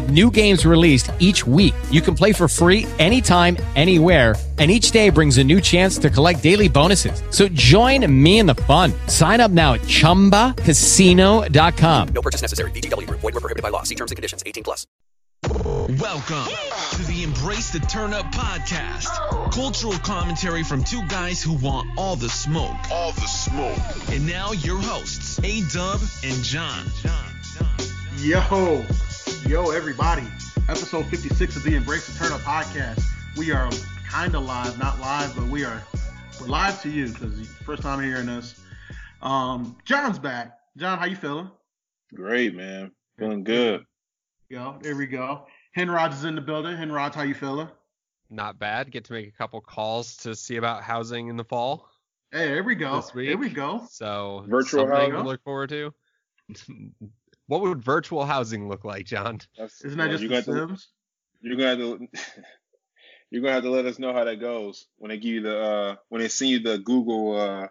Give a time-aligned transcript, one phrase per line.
[0.00, 1.74] with new games released each week.
[1.90, 6.08] You can play for free anytime, anywhere, and each day brings a new chance to
[6.10, 7.22] collect daily bonuses.
[7.30, 8.92] So join me in the fun.
[9.06, 12.08] Sign up now at ChumbaCasino.com.
[12.08, 12.72] No purchase necessary.
[12.72, 13.08] VGW.
[13.10, 13.84] Void were prohibited by law.
[13.84, 14.42] See terms and conditions.
[14.44, 14.84] 18 plus.
[15.44, 16.52] Welcome
[16.96, 19.52] to the Embrace the Turn Up podcast.
[19.52, 22.74] Cultural commentary from two guys who want all the smoke.
[22.90, 23.78] All the smoke.
[24.10, 26.86] And now your hosts, A-Dub and John.
[28.18, 28.84] Yo,
[29.48, 30.24] yo, everybody.
[30.68, 33.02] Episode 56 of the Embrace the Turn Up podcast.
[33.34, 33.70] We are
[34.06, 35.82] kind of live, not live, but we are
[36.38, 38.60] we're live to you because first time hearing this.
[39.22, 40.58] Um, John's back.
[40.76, 41.50] John, how you feeling?
[42.14, 42.92] Great, man.
[43.18, 43.86] Feeling good.
[44.50, 45.46] Yo, there we go.
[45.74, 46.76] Henrod is in the building.
[46.76, 47.68] Henrod, how you feeling?
[48.28, 48.90] Not bad.
[48.90, 51.88] Get to make a couple calls to see about housing in the fall.
[52.32, 53.02] Hey, there we go.
[53.14, 53.86] There we go.
[53.90, 55.94] So virtual something housing to look forward to.
[57.48, 59.40] what would virtual housing look like, John?
[59.58, 60.88] That's, Isn't that well, just you the got to, Sims?
[61.40, 62.08] you're gonna have to
[63.30, 65.58] you're gonna have to let us know how that goes when they give you the
[65.60, 67.68] uh when they send you the Google uh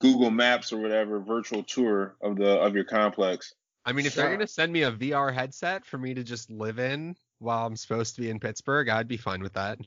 [0.00, 3.54] Google Maps or whatever virtual tour of the of your complex.
[3.84, 6.78] I mean, if they're gonna send me a VR headset for me to just live
[6.78, 9.78] in while I'm supposed to be in Pittsburgh, I'd be fine with that.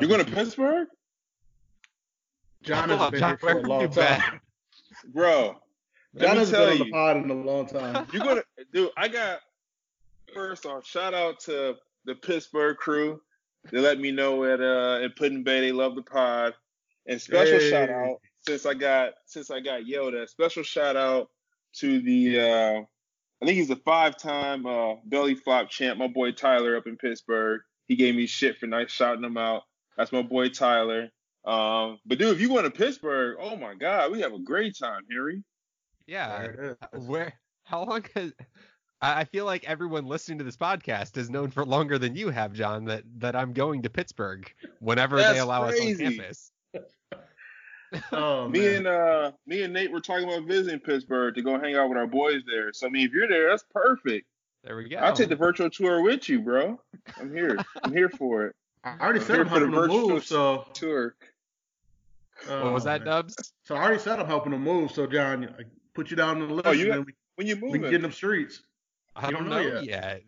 [0.00, 0.86] You're going to Pittsburgh,
[2.62, 4.20] John Hold has on, been John, here for where a long you time.
[4.30, 4.40] been?
[5.12, 5.61] bro.
[6.14, 8.06] Let John has been tell on the you, pod in a long time.
[8.12, 8.42] you're gonna
[8.72, 8.90] dude.
[8.96, 9.40] I got
[10.34, 13.20] first off, shout out to the Pittsburgh crew.
[13.70, 16.54] They let me know at uh in Put-in-Bay they love the pod.
[17.06, 17.70] And special Hey.
[17.70, 20.28] shout out since I got since I got yelled at.
[20.30, 21.30] Special shout out
[21.76, 22.80] to the uh
[23.42, 26.96] I think he's a five time uh belly flop champ, my boy Tyler up in
[26.96, 27.62] Pittsburgh.
[27.88, 29.62] He gave me shit for nice shouting him out.
[29.96, 31.10] That's my boy Tyler.
[31.44, 34.76] Um, but dude, if you go to Pittsburgh, oh my god, we have a great
[34.78, 35.42] time, Harry.
[36.06, 36.38] Yeah.
[36.42, 37.06] There it is.
[37.06, 37.32] Where?
[37.64, 38.32] How long has?
[39.00, 42.30] I I feel like everyone listening to this podcast has known for longer than you
[42.30, 46.04] have, John, that that I'm going to Pittsburgh whenever they That's allow us on crazy.
[46.16, 46.52] campus.
[48.10, 48.74] Oh, me man.
[48.76, 51.98] and uh me and Nate were talking about visiting Pittsburgh to go hang out with
[51.98, 52.72] our boys there.
[52.72, 54.26] So I mean if you're there, that's perfect.
[54.64, 54.96] There we go.
[54.96, 56.80] I'll take the virtual tour with you, bro.
[57.20, 57.58] I'm here.
[57.82, 58.56] I'm here for it.
[58.84, 60.64] I already I'm said I'm for helping to move, so.
[60.72, 61.14] tour.
[62.46, 63.08] What was Oh, that, man.
[63.08, 63.52] Dubs?
[63.64, 65.62] So I already said I'm helping to move, so John, I
[65.94, 67.62] put you down on the list, Oh, you and got- then we, When you move,
[67.62, 67.82] we moving?
[67.82, 68.62] can get in them streets.
[69.16, 70.22] I You don't don't know know yet.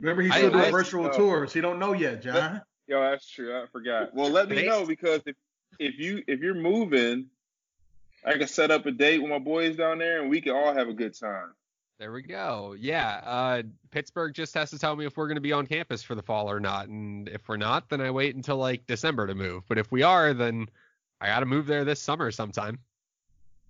[0.00, 1.12] Remember, he's I- still doing virtual no.
[1.12, 1.52] tours.
[1.52, 2.62] He don't know yet, John.
[2.86, 3.56] Yo, that's true.
[3.56, 4.14] I forgot.
[4.14, 5.36] Well, let me know because if
[5.78, 7.26] if you if you're moving,
[8.24, 10.74] I can set up a date with my boys down there and we can all
[10.74, 11.54] have a good time.
[11.98, 12.74] There we go.
[12.78, 13.20] Yeah.
[13.24, 16.14] Uh, Pittsburgh just has to tell me if we're going to be on campus for
[16.14, 16.88] the fall or not.
[16.88, 19.62] And if we're not, then I wait until like December to move.
[19.68, 20.66] But if we are, then
[21.20, 22.80] I got to move there this summer sometime.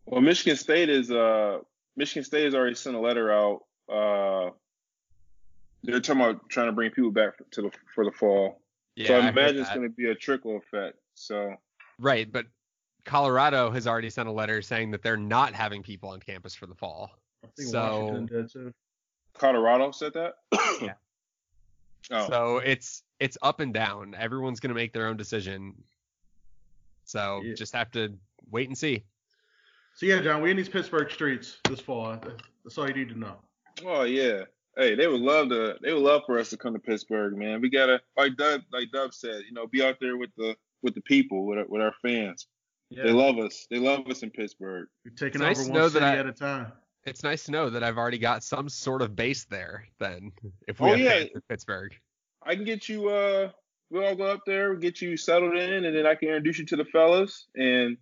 [0.07, 1.59] Well, Michigan State is uh
[1.97, 3.63] Michigan State has already sent a letter out.
[3.89, 4.51] Uh,
[5.83, 8.61] they're talking about trying to bring people back to the for the fall.
[8.97, 9.09] Yeah.
[9.09, 10.99] so I I imagine it's going to be a trickle effect.
[11.15, 11.55] So
[11.99, 12.31] Right.
[12.31, 12.47] But
[13.05, 16.67] Colorado has already sent a letter saying that they're not having people on campus for
[16.67, 17.11] the fall.
[17.45, 18.73] I think So- Washington did too.
[19.35, 20.35] Colorado said that.
[20.81, 20.95] Yeah.
[22.11, 24.15] Oh, So it's it's up and down.
[24.19, 25.75] Everyone's going to make their own decision.
[27.05, 27.55] So Yeah.
[27.55, 28.15] just have to
[28.51, 29.05] wait and see.
[29.97, 32.17] So yeah, John, we in these Pittsburgh streets this fall.
[32.65, 33.37] That's all you need to know.
[33.85, 34.43] oh yeah.
[34.77, 35.77] Hey, they would love to.
[35.83, 37.61] They would love for us to come to Pittsburgh, man.
[37.61, 40.95] We gotta, like Dub, like Dub said, you know, be out there with the with
[40.97, 42.49] the people, with our, with our fans.
[42.91, 43.67] Yeah, They love us.
[43.71, 44.89] They love us in Pittsburgh.
[45.05, 46.73] we're taking It's nice over to one know that city I- at a time.
[47.07, 49.87] It's nice to know that I've already got some sort of base there.
[50.01, 50.33] Then,
[50.69, 51.15] if we Oh, have yeah.
[51.35, 51.95] in Pittsburgh.
[52.43, 53.09] I can get you.
[53.11, 53.51] Uh,
[53.91, 56.67] we'll all go up there, get you settled in, and then I can introduce you
[56.67, 57.47] to the fellas.
[57.57, 57.97] And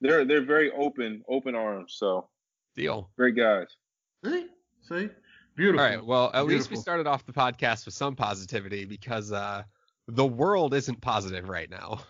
[0.00, 1.94] they're they're very open, open arms.
[1.98, 2.28] So
[2.76, 3.10] Deal.
[3.16, 3.66] great guys.
[4.24, 4.46] See,
[4.88, 5.08] see,
[5.56, 5.80] beautiful.
[5.84, 6.04] All right.
[6.04, 9.62] Well, at least we started off the podcast with some positivity because uh,
[10.08, 12.00] the world isn't positive right now.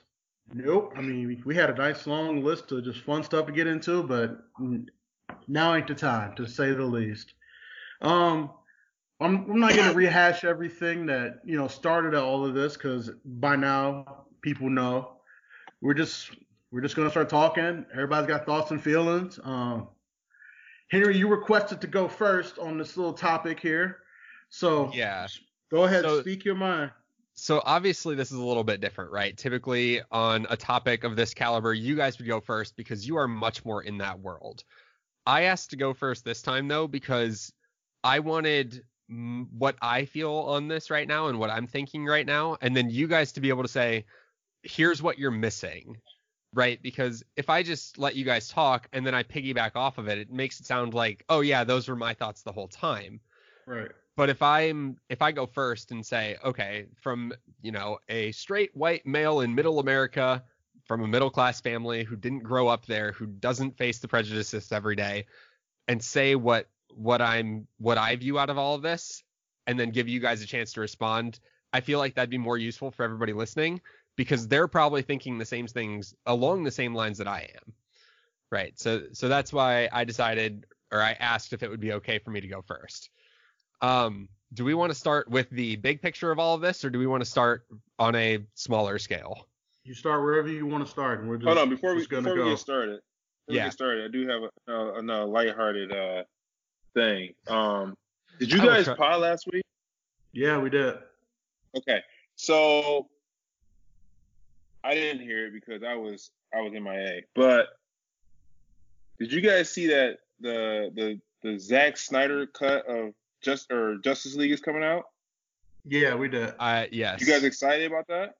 [0.54, 0.94] Nope.
[0.96, 3.66] I mean, we- we had a nice long list of just fun stuff to get
[3.66, 4.38] into, but
[5.46, 7.34] now ain't the time, to say the least.
[8.00, 8.50] Um,
[9.20, 13.10] I'm, I'm not going to rehash everything that you know started all of this because
[13.24, 15.16] by now people know.
[15.82, 16.30] We're just
[16.70, 17.84] we're just going to start talking.
[17.92, 19.38] Everybody's got thoughts and feelings.
[19.42, 19.88] Um,
[20.90, 23.98] Henry, you requested to go first on this little topic here,
[24.48, 25.26] so Yeah.
[25.70, 26.92] go ahead, So- speak your mind.
[27.34, 29.36] So obviously this is a little bit different, right?
[29.36, 33.28] Typically on a topic of this caliber, you guys would go first because you are
[33.28, 34.64] much more in that world.
[35.24, 37.52] I asked to go first this time though because
[38.02, 42.56] I wanted what I feel on this right now and what I'm thinking right now
[42.60, 44.04] and then you guys to be able to say
[44.64, 45.96] here's what you're missing.
[46.54, 46.82] Right?
[46.82, 50.18] Because if I just let you guys talk and then I piggyback off of it,
[50.18, 53.20] it makes it sound like, "Oh yeah, those were my thoughts the whole time."
[53.66, 53.90] Right.
[54.16, 58.74] But if I'm if I go first and say, okay, from you know a straight
[58.74, 60.42] white male in middle America,
[60.86, 64.72] from a middle class family who didn't grow up there, who doesn't face the prejudices
[64.72, 65.26] every day,
[65.86, 69.22] and say what what I'm what I view out of all of this,
[69.68, 71.38] and then give you guys a chance to respond,
[71.72, 73.80] I feel like that'd be more useful for everybody listening
[74.18, 77.72] because they're probably thinking the same things along the same lines that I am.
[78.50, 78.78] Right.
[78.78, 82.30] So so that's why I decided or I asked if it would be okay for
[82.30, 83.10] me to go first.
[83.80, 86.90] Um, do we want to start with the big picture of all of this, or
[86.90, 87.66] do we want to start
[87.98, 89.46] on a smaller scale?
[89.84, 92.10] You start wherever you want to start, and we're just Hold on, before we just
[92.10, 93.00] gonna before we get started,
[93.46, 93.64] before Yeah.
[93.64, 96.22] we get started, I do have a, a, another lighthearted uh
[96.94, 97.34] thing.
[97.46, 97.94] Um,
[98.40, 99.62] did you guys try- pod last week?
[100.32, 100.96] Yeah, we did.
[101.76, 102.00] Okay,
[102.34, 103.08] so
[104.84, 107.22] I didn't hear it because I was I was MIA.
[107.34, 107.68] But
[109.18, 114.34] did you guys see that the the the Zack Snyder cut of just or Justice
[114.34, 115.04] League is coming out?
[115.84, 116.54] Yeah, we did.
[116.58, 117.20] Uh, yes.
[117.20, 118.36] You guys excited about that?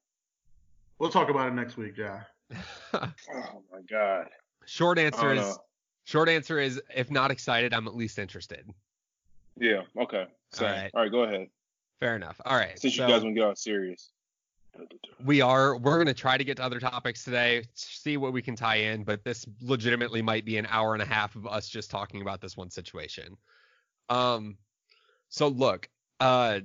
[0.98, 2.22] We'll talk about it next week, yeah.
[2.94, 4.28] Oh my god!
[4.64, 5.56] short answer is know.
[6.04, 8.64] short answer is if not excited, I'm at least interested.
[9.58, 9.82] Yeah.
[9.96, 10.26] Okay.
[10.52, 10.68] Same.
[10.68, 10.90] All right.
[10.94, 11.12] All right.
[11.12, 11.48] Go ahead.
[12.00, 12.40] Fair enough.
[12.44, 12.78] All right.
[12.78, 14.10] Since so you guys want to get all serious.
[15.24, 18.56] We are we're gonna try to get to other topics today, see what we can
[18.56, 21.90] tie in, but this legitimately might be an hour and a half of us just
[21.90, 23.36] talking about this one situation.
[24.08, 24.56] Um,
[25.28, 25.88] so look,
[26.20, 26.60] uh,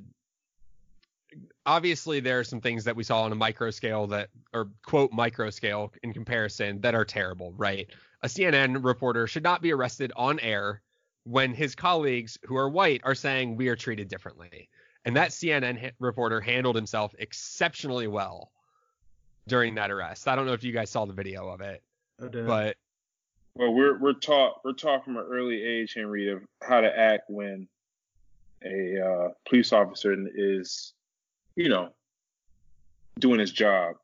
[1.65, 5.11] obviously there are some things that we saw on a micro scale that or quote
[5.11, 7.89] micro scale in comparison that are terrible right
[8.21, 10.81] a cnn reporter should not be arrested on air
[11.23, 14.69] when his colleagues who are white are saying we are treated differently
[15.05, 18.51] and that cnn ha- reporter handled himself exceptionally well
[19.47, 21.81] during that arrest i don't know if you guys saw the video of it
[22.23, 22.45] I did.
[22.47, 22.77] but
[23.55, 27.29] Well, we're we're taught we're taught from an early age, Henry, of how to act
[27.29, 27.67] when
[28.63, 30.93] a uh, police officer is,
[31.55, 31.89] you know,
[33.19, 33.95] doing his job.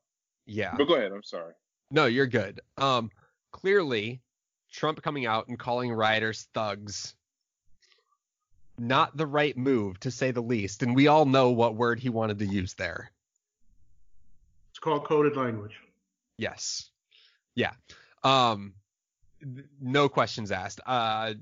[0.48, 1.12] yeah But go ahead.
[1.14, 1.54] I'm sorry.
[1.92, 2.62] No, you're good.
[2.78, 3.10] Um,
[3.52, 4.22] clearly,
[4.72, 7.16] Trump coming out and calling rioters thugs,
[8.80, 10.84] not the right move to say the least.
[10.84, 13.12] And we all know what word he wanted to use there.
[14.72, 15.80] it's called coded language.
[16.38, 16.90] Yes.
[17.56, 17.72] Yeah.
[18.24, 18.74] Um,
[19.82, 20.80] no questions asked.
[20.86, 21.34] Uh,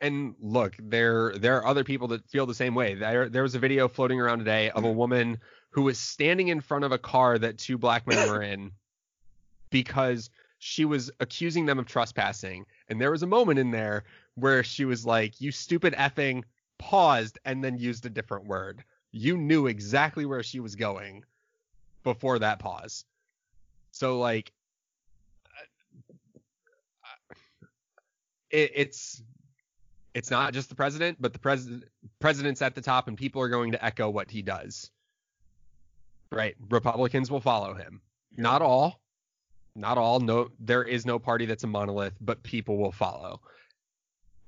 [0.00, 2.94] and look, there there are other people that feel the same way.
[2.94, 5.38] There there was a video floating around today of a woman
[5.70, 8.72] who was standing in front of a car that two black men were in
[9.70, 12.66] because she was accusing them of trespassing.
[12.88, 14.04] And there was a moment in there
[14.34, 16.44] where she was like, "You stupid effing,"
[16.78, 18.84] paused and then used a different word.
[19.12, 21.24] You knew exactly where she was going
[22.02, 23.04] before that pause.
[23.90, 24.52] So like
[28.50, 29.22] it, it's
[30.14, 31.84] it's not just the president, but the president
[32.20, 34.90] president's at the top, and people are going to echo what he does.
[36.32, 36.56] Right?
[36.70, 38.00] Republicans will follow him.
[38.36, 39.00] Not all,
[39.74, 40.20] not all.
[40.20, 43.40] No, there is no party that's a monolith, but people will follow,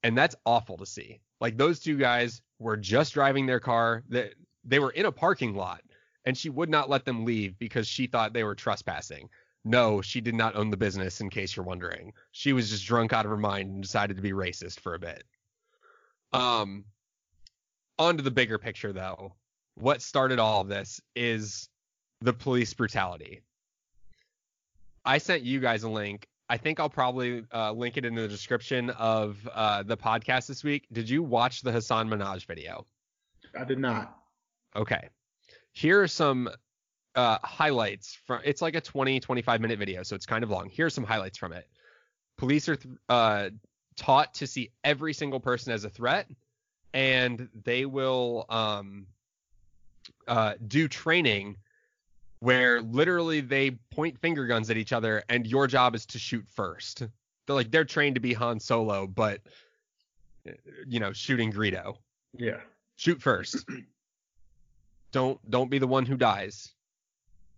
[0.02, 1.20] and that's awful to see.
[1.40, 4.02] Like those two guys were just driving their car.
[4.08, 5.82] That they were in a parking lot,
[6.24, 9.28] and she would not let them leave because she thought they were trespassing.
[9.64, 12.12] No, she did not own the business, in case you're wondering.
[12.32, 14.98] She was just drunk out of her mind and decided to be racist for a
[14.98, 15.24] bit.
[16.32, 16.84] Um,
[17.98, 19.34] on to the bigger picture, though.
[19.74, 21.68] What started all of this is
[22.20, 23.42] the police brutality.
[25.04, 26.26] I sent you guys a link.
[26.48, 30.64] I think I'll probably uh, link it in the description of uh, the podcast this
[30.64, 30.86] week.
[30.92, 32.86] Did you watch the Hasan Minhaj video?
[33.58, 34.16] I did not.
[34.74, 35.08] Okay.
[35.72, 36.48] Here are some
[37.14, 40.70] uh, highlights from it's like a 20 25 minute video so it's kind of long
[40.70, 41.66] here's some highlights from it
[42.36, 43.48] police are th- uh,
[43.96, 46.28] taught to see every single person as a threat
[46.94, 49.06] and they will um,
[50.28, 51.56] uh, do training
[52.40, 56.44] where literally they point finger guns at each other and your job is to shoot
[56.48, 57.00] first
[57.46, 59.40] they're like they're trained to be han solo but
[60.48, 60.52] uh,
[60.86, 61.96] you know shooting greedo
[62.36, 62.60] Yeah.
[62.96, 63.64] Shoot first.
[65.12, 66.74] don't don't be the one who dies.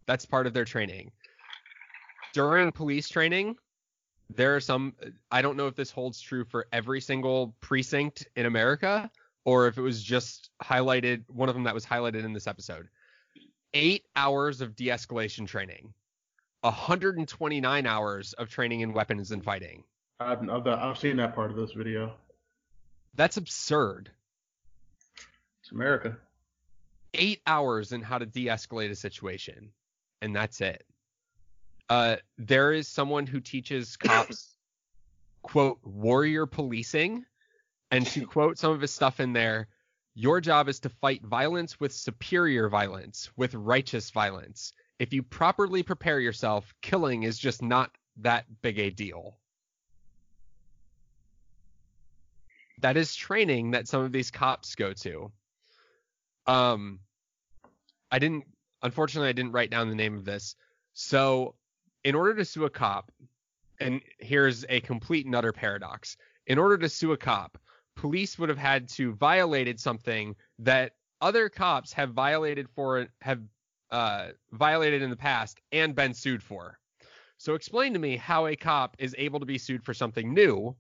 [0.06, 1.10] That's part of their training.
[2.32, 3.56] During police training,
[4.28, 4.94] there are some
[5.30, 9.10] I don't know if this holds true for every single precinct in America
[9.44, 12.88] or if it was just highlighted one of them that was highlighted in this episode.
[13.74, 15.92] 8 hours of de-escalation training.
[16.62, 19.84] 129 hours of training in weapons and fighting.
[20.18, 22.12] I've, I've, I've seen that part of this video.
[23.14, 24.10] That's absurd.
[25.62, 26.16] It's America.
[27.14, 29.70] Eight hours in how to de-escalate a situation,
[30.20, 30.84] and that's it.
[31.88, 34.54] Uh, there is someone who teaches cops,
[35.42, 37.24] quote, warrior policing,
[37.90, 39.68] and to quote some of his stuff in there,
[40.14, 44.72] your job is to fight violence with superior violence, with righteous violence.
[44.98, 49.40] If you properly prepare yourself, killing is just not that big a deal.
[52.80, 55.30] that is training that some of these cops go to.
[56.46, 57.00] Um,
[58.10, 58.44] I didn't,
[58.82, 60.56] unfortunately, I didn't write down the name of this.
[60.92, 61.54] So,
[62.02, 63.12] in order to sue a cop,
[63.78, 66.16] and here's a complete and utter paradox.
[66.46, 67.58] In order to sue a cop,
[68.00, 73.40] police would have had to violated something that other cops have violated for have
[73.90, 76.78] uh, violated in the past and been sued for.
[77.37, 80.75] So explain to me how a cop is able to be sued for something new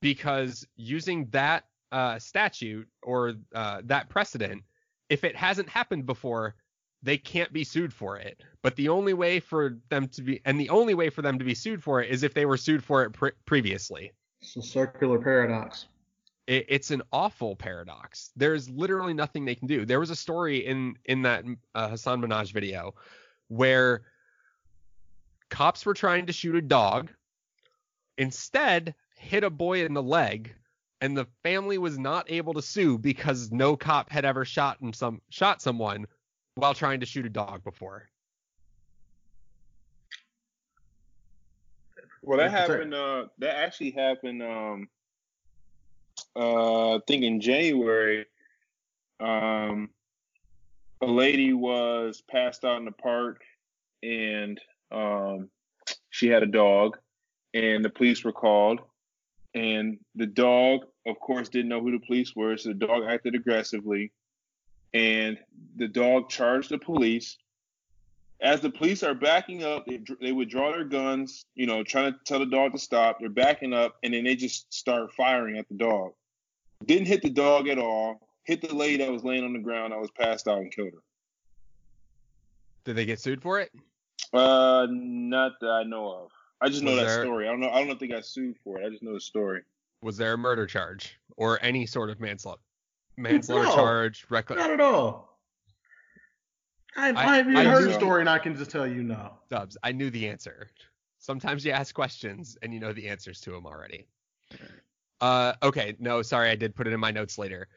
[0.00, 4.62] because using that uh, statute or uh, that precedent,
[5.08, 6.54] if it hasn't happened before,
[7.02, 8.40] they can't be sued for it.
[8.62, 11.44] But the only way for them to be, and the only way for them to
[11.44, 14.12] be sued for it is if they were sued for it pre- previously.
[14.40, 15.86] It's a circular paradox.
[16.46, 18.30] It, it's an awful paradox.
[18.36, 19.84] There's literally nothing they can do.
[19.84, 22.94] There was a story in in that uh, Hasan Minhaj video
[23.48, 24.02] where
[25.50, 27.10] cops were trying to shoot a dog.
[28.18, 30.54] Instead, hit a boy in the leg
[31.00, 35.20] and the family was not able to sue because no cop had ever shot some
[35.28, 36.06] shot someone
[36.54, 38.08] while trying to shoot a dog before.
[42.22, 42.94] Well, that happened.
[42.94, 44.42] Uh, that actually happened.
[44.42, 44.88] Um,
[46.36, 48.26] uh, I think in January.
[49.18, 49.90] Um,
[51.02, 53.42] a lady was passed out in the park,
[54.02, 55.48] and um,
[56.10, 56.98] she had a dog,
[57.54, 58.80] and the police were called
[59.56, 63.34] and the dog, of course, didn't know who the police were, so the dog acted
[63.34, 64.12] aggressively,
[64.92, 65.38] and
[65.76, 67.38] the dog charged the police.
[68.38, 72.12] As the police are backing up, they, they would draw their guns, you know, trying
[72.12, 73.18] to tell the dog to stop.
[73.18, 76.12] They're backing up, and then they just start firing at the dog.
[76.84, 78.20] Didn't hit the dog at all.
[78.44, 80.92] Hit the lady that was laying on the ground I was passed out and killed
[80.92, 81.02] her.
[82.84, 83.72] Did they get sued for it?
[84.32, 86.30] Uh, not that I know of.
[86.60, 87.48] I just know Was that there- story.
[87.48, 87.70] I don't know.
[87.70, 88.86] I don't know if they got sued for it.
[88.86, 89.62] I just know the story.
[90.02, 92.60] Was there a murder charge or any sort of manslaughter
[93.16, 93.74] manslaughter No.
[93.74, 94.26] charge?
[94.30, 95.38] Reckless Not at all.
[96.96, 99.02] I, I- I, haven't I heard do- the story, and I can just tell you
[99.02, 99.32] no.
[99.50, 99.76] Dubs.
[99.82, 100.68] I knew the answer.
[101.18, 104.06] Sometimes you ask questions and you know the answers to them already.
[105.20, 107.68] Uh, okay, no, sorry, I did put it in my notes later.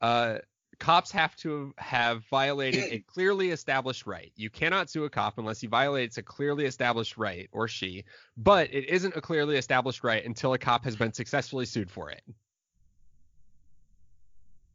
[0.00, 0.38] Uh,
[0.78, 4.32] cops have to have violated a clearly established right.
[4.36, 8.04] You cannot sue a cop unless he violates a clearly established right, or she,
[8.36, 12.10] but it isn't a clearly established right until a cop has been successfully sued for
[12.10, 12.22] it.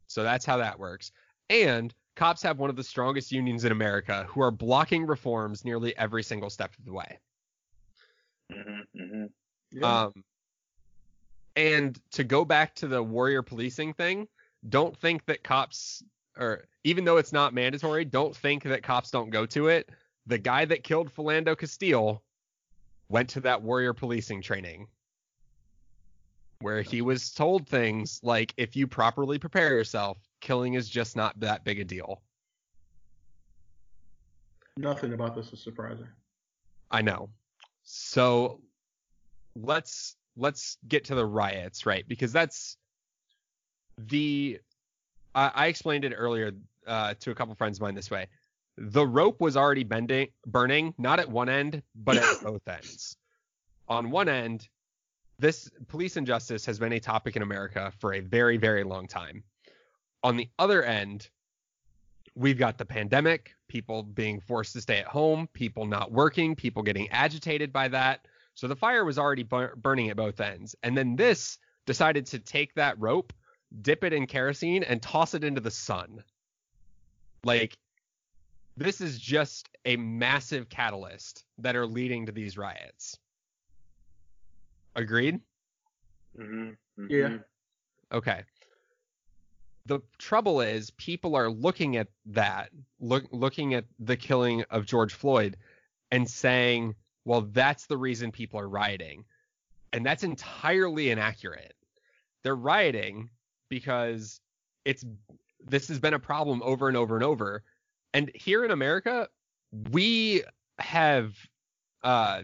[0.06, 1.10] So that's how that works.
[1.48, 5.96] And cops have one of the strongest unions in America who are blocking reforms nearly
[5.96, 7.18] every single step of the way.
[8.52, 9.24] Mm-hmm, mm-hmm.
[9.70, 10.02] Yeah.
[10.02, 10.12] Um,
[11.56, 14.28] and to go back to the warrior policing thing,
[14.68, 16.02] don't think that cops,
[16.38, 19.90] or even though it's not mandatory, don't think that cops don't go to it.
[20.26, 22.22] The guy that killed Philando Castile
[23.08, 24.86] went to that warrior policing training
[26.60, 31.38] where he was told things like if you properly prepare yourself, killing is just not
[31.40, 32.22] that big a deal.
[34.76, 36.08] Nothing about this is surprising.
[36.90, 37.28] I know.
[37.82, 38.60] So
[39.56, 42.06] let's let's get to the riots, right?
[42.06, 42.76] Because that's
[43.98, 44.58] the
[45.34, 46.52] I, I explained it earlier
[46.86, 48.28] uh, to a couple friends of mine this way.
[48.76, 53.16] The rope was already bending, burning, not at one end, but at both ends.
[53.88, 54.68] On one end,
[55.38, 59.42] this police injustice has been a topic in America for a very, very long time.
[60.22, 61.28] On the other end,
[62.34, 66.82] we've got the pandemic, people being forced to stay at home, people not working, people
[66.82, 68.26] getting agitated by that.
[68.54, 70.74] So the fire was already bur- burning at both ends.
[70.82, 73.32] And then this decided to take that rope,
[73.80, 76.22] dip it in kerosene, and toss it into the sun.
[77.44, 77.74] Like,
[78.76, 83.18] this is just a massive catalyst that are leading to these riots.
[84.94, 85.40] Agreed?
[86.38, 87.38] Mm-hmm, Yeah.
[88.12, 88.42] Okay.
[89.86, 95.12] the trouble is people are looking at that, look, looking at the killing of George
[95.14, 95.56] Floyd
[96.10, 99.24] and saying, well, that's the reason people are rioting.
[99.92, 101.74] And that's entirely inaccurate.
[102.42, 103.30] They're rioting
[103.68, 104.40] because
[104.84, 105.04] it's
[105.64, 107.62] this has been a problem over and over and over.
[108.14, 109.28] And here in America,
[109.90, 110.42] we
[110.78, 111.34] have
[112.02, 112.42] uh,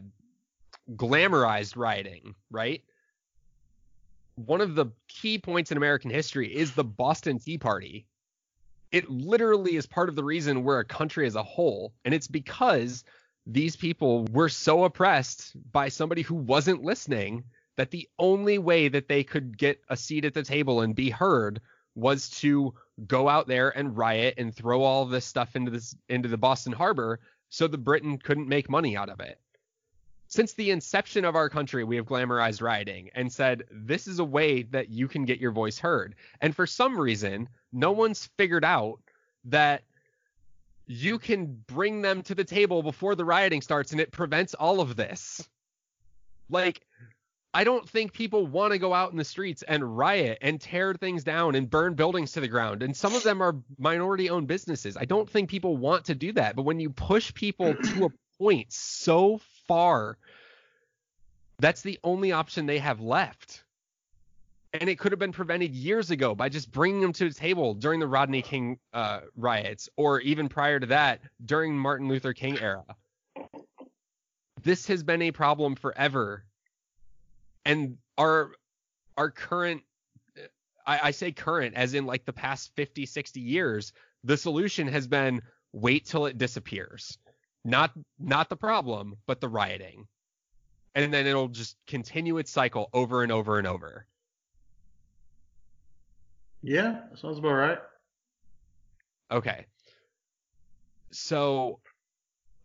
[0.95, 2.83] glamorized rioting, right?
[4.37, 8.07] One of the key points in American history is the Boston Tea Party.
[8.93, 11.93] It literally is part of the reason we're a country as a whole.
[12.05, 13.05] And it's because
[13.49, 17.45] these people were so oppressed by somebody who wasn't listening
[17.77, 21.09] that the only way that they could get a seat at the table and be
[21.09, 21.61] heard
[21.95, 22.75] was to
[23.07, 26.73] go out there and riot and throw all this stuff into this into the Boston
[26.73, 29.41] Harbor so the Britain couldn't make money out of it.
[30.27, 34.25] Since the inception of our country, we have glamorized rioting and said this is a
[34.25, 36.17] way that you can get your voice heard.
[36.43, 39.01] And for some reason, no one's figured out
[39.47, 39.85] that
[40.89, 44.81] you can bring them to the table before the rioting starts and it prevents all
[44.81, 45.47] of this.
[46.49, 46.81] Like,
[47.53, 50.95] I don't think people want to go out in the streets and riot and tear
[50.95, 52.83] things down and burn buildings to the ground.
[52.83, 54.97] And some of them are minority owned businesses.
[54.97, 56.57] I don't think people want to do that.
[56.57, 60.17] But when you push people to a point so far,
[61.59, 63.63] that's the only option they have left
[64.73, 67.75] and it could have been prevented years ago by just bringing them to the table
[67.75, 72.59] during the Rodney King uh, riots, or even prior to that during Martin Luther King
[72.59, 72.85] era.
[74.63, 76.45] This has been a problem forever,
[77.65, 78.53] and our
[79.17, 79.83] our current
[80.87, 83.93] I, I say current as in like the past 50 60 years
[84.25, 85.41] the solution has been
[85.73, 87.19] wait till it disappears.
[87.65, 90.07] Not not the problem but the rioting.
[90.95, 94.07] And then it'll just continue its cycle over and over and over
[96.63, 97.79] yeah, sounds about right.
[99.31, 99.67] Okay.
[101.11, 101.81] So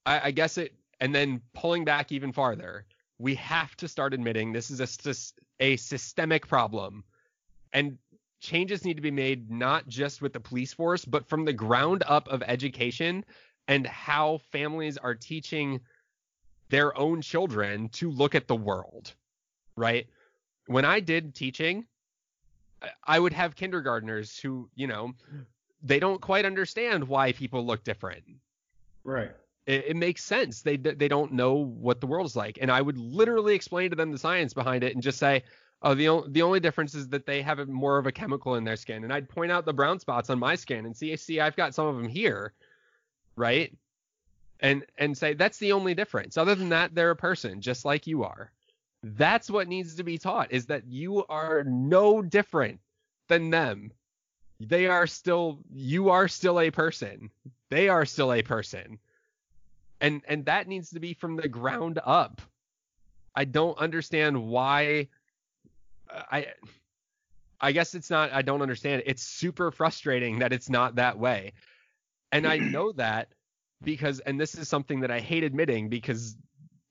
[0.05, 2.85] I, I, guess it, and then pulling back even farther,
[3.19, 7.03] we have to start admitting this is a, a systemic problem.
[7.73, 7.97] And
[8.41, 12.03] changes need to be made not just with the police force, but from the ground
[12.07, 13.23] up of education
[13.67, 15.79] and how families are teaching
[16.69, 19.13] their own children to look at the world.
[19.75, 20.07] Right.
[20.67, 21.85] When I did teaching,
[23.05, 25.13] I would have kindergartners who, you know,
[25.81, 28.23] they don't quite understand why people look different.
[29.03, 29.31] Right.
[29.65, 30.61] It, it, makes sense.
[30.61, 33.95] They they don't know what the world is like, and I would literally explain to
[33.95, 35.43] them the science behind it and just say,
[35.81, 38.65] oh, the the only difference is that they have a, more of a chemical in
[38.65, 41.39] their skin, and I'd point out the brown spots on my skin and see, see,
[41.39, 42.53] I've got some of them here,
[43.37, 43.73] right?
[44.59, 46.35] And and say that's the only difference.
[46.37, 48.51] Other than that, they're a person just like you are.
[49.03, 52.79] That's what needs to be taught is that you are no different
[53.27, 53.91] than them.
[54.61, 57.29] They are still you are still a person.
[57.69, 58.99] They are still a person.
[59.99, 62.41] And and that needs to be from the ground up.
[63.35, 65.09] I don't understand why
[66.09, 66.47] I
[67.59, 69.03] I guess it's not I don't understand.
[69.05, 71.51] It's super frustrating that it's not that way.
[72.31, 73.33] And I know that
[73.83, 76.37] because and this is something that I hate admitting because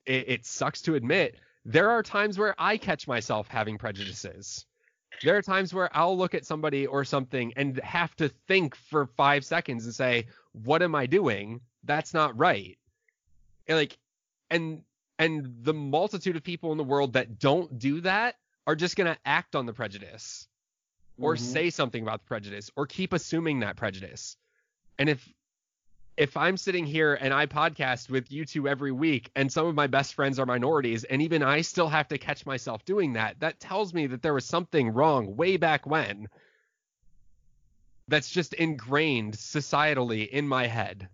[0.05, 4.65] it, it sucks to admit there are times where I catch myself having prejudices.
[5.21, 9.05] There are times where I'll look at somebody or something and have to think for
[9.05, 11.61] five seconds and say, "What am I doing?
[11.83, 12.77] That's not right."
[13.67, 13.97] And like,
[14.49, 14.83] and
[15.19, 19.17] and the multitude of people in the world that don't do that are just gonna
[19.25, 20.47] act on the prejudice,
[21.17, 21.45] or mm-hmm.
[21.45, 24.35] say something about the prejudice, or keep assuming that prejudice.
[24.97, 25.31] And if
[26.17, 29.75] if I'm sitting here and I podcast with you two every week and some of
[29.75, 33.39] my best friends are minorities and even I still have to catch myself doing that,
[33.39, 36.27] that tells me that there was something wrong way back when
[38.07, 41.07] that's just ingrained societally in my head.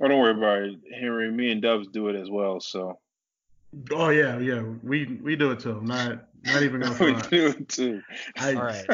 [0.00, 1.30] Oh, don't worry about it, Henry.
[1.30, 2.60] Me and Dubs do it as well.
[2.60, 2.98] So.
[3.92, 4.62] Oh yeah, yeah.
[4.82, 5.80] We we do it too.
[5.82, 6.96] Not not even gonna.
[7.00, 8.02] we do it too.
[8.36, 8.86] I, All right.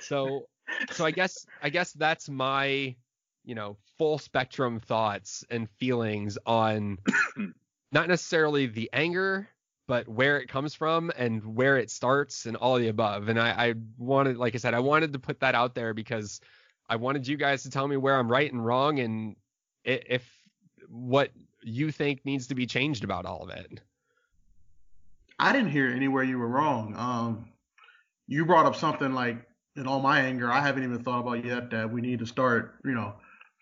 [0.00, 0.46] So
[0.90, 2.94] so I guess I guess that's my
[3.48, 6.98] you know, full spectrum thoughts and feelings on
[7.92, 9.48] not necessarily the anger,
[9.86, 13.30] but where it comes from and where it starts and all the above.
[13.30, 16.42] And I, I wanted, like I said, I wanted to put that out there because
[16.90, 19.34] I wanted you guys to tell me where I'm right and wrong and
[19.82, 20.30] if
[20.90, 21.30] what
[21.62, 23.80] you think needs to be changed about all of it.
[25.38, 26.94] I didn't hear anywhere you were wrong.
[26.98, 27.48] Um,
[28.26, 29.38] you brought up something like,
[29.74, 32.74] in all my anger, I haven't even thought about yet that we need to start,
[32.84, 33.14] you know,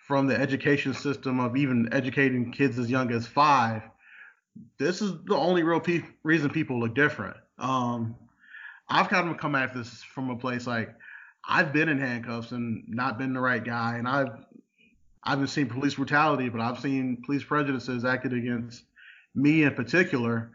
[0.07, 3.83] from the education system of even educating kids as young as five,
[4.79, 7.37] this is the only real pe- reason people look different.
[7.59, 8.17] Um,
[8.89, 10.95] I've kind of come at this from a place like
[11.49, 14.45] I've been in handcuffs and not been the right guy, and I've
[15.23, 18.85] I haven't seen police brutality, but I've seen police prejudices acted against
[19.35, 20.53] me in particular.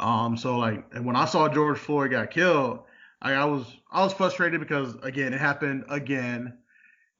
[0.00, 2.80] Um, so like, and when I saw George Floyd got killed,
[3.22, 6.58] I, I was I was frustrated because again it happened again,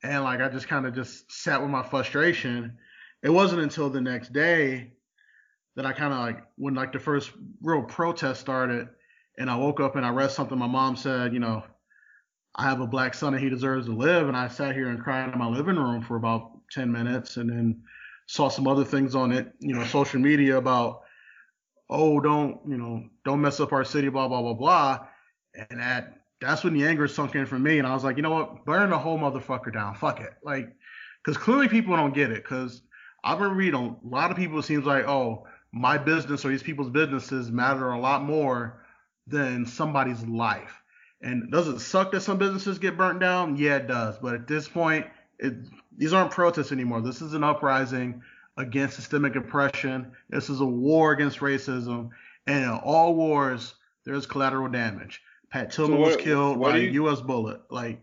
[0.02, 2.78] and like I just kind of just sat with my frustration.
[3.22, 4.92] It wasn't until the next day
[5.76, 7.32] that I kind of like when like the first
[7.62, 8.88] real protest started,
[9.38, 11.62] and I woke up and I read something my mom said, you know,
[12.54, 15.02] I have a black son and he deserves to live, and I sat here and
[15.02, 17.82] cried in my living room for about 10 minutes, and then
[18.26, 21.02] saw some other things on it, you know, social media about,
[21.90, 25.06] oh, don't you know, don't mess up our city, blah blah blah blah,
[25.70, 28.22] and that that's when the anger sunk in for me, and I was like, you
[28.22, 30.68] know what, burn the whole motherfucker down, fuck it, like,
[31.24, 32.82] because clearly people don't get it, because
[33.24, 34.60] I've been reading a lot of people.
[34.60, 38.84] It seems like, oh, my business or these people's businesses matter a lot more
[39.26, 40.82] than somebody's life.
[41.20, 43.56] And does it suck that some businesses get burnt down?
[43.56, 44.18] Yeah, it does.
[44.18, 45.06] But at this point,
[45.38, 45.54] it,
[45.96, 47.00] these aren't protests anymore.
[47.00, 48.22] This is an uprising
[48.56, 50.12] against systemic oppression.
[50.30, 52.10] This is a war against racism.
[52.46, 53.74] And in all wars,
[54.04, 55.20] there's collateral damage.
[55.50, 57.20] Pat Tillman so what, was killed by you, a U.S.
[57.20, 57.60] bullet.
[57.70, 58.00] Like,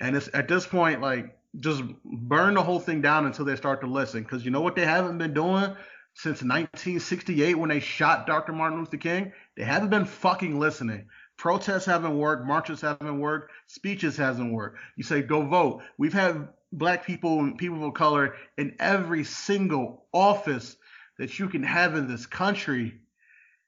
[0.00, 3.80] and it's at this point, like, just burn the whole thing down until they start
[3.80, 4.22] to listen.
[4.22, 5.74] Because you know what they haven't been doing
[6.14, 8.52] since 1968 when they shot Dr.
[8.52, 9.32] Martin Luther King?
[9.56, 11.06] They haven't been fucking listening.
[11.36, 14.78] Protests haven't worked, marches haven't worked, speeches hasn't worked.
[14.96, 15.82] You say go vote.
[15.98, 20.76] We've had black people and people of color in every single office
[21.18, 23.00] that you can have in this country.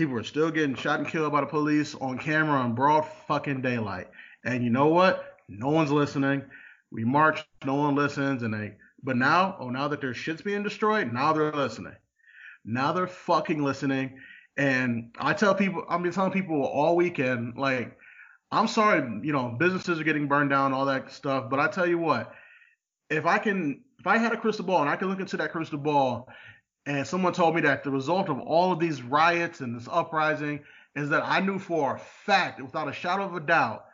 [0.00, 3.60] People are still getting shot and killed by the police on camera in broad fucking
[3.60, 4.08] daylight.
[4.46, 5.36] And you know what?
[5.46, 6.42] No one's listening.
[6.90, 8.76] We march, no one listens, and they.
[9.02, 11.96] But now, oh, now that their shit's being destroyed, now they're listening.
[12.64, 14.18] Now they're fucking listening.
[14.56, 17.94] And I tell people, I've been telling people all weekend, like,
[18.50, 21.50] I'm sorry, you know, businesses are getting burned down, all that stuff.
[21.50, 22.32] But I tell you what,
[23.10, 25.52] if I can, if I had a crystal ball and I could look into that
[25.52, 26.26] crystal ball,
[26.86, 30.60] and someone told me that the result of all of these riots and this uprising
[30.96, 33.84] is that I knew for a fact, without a shadow of a doubt,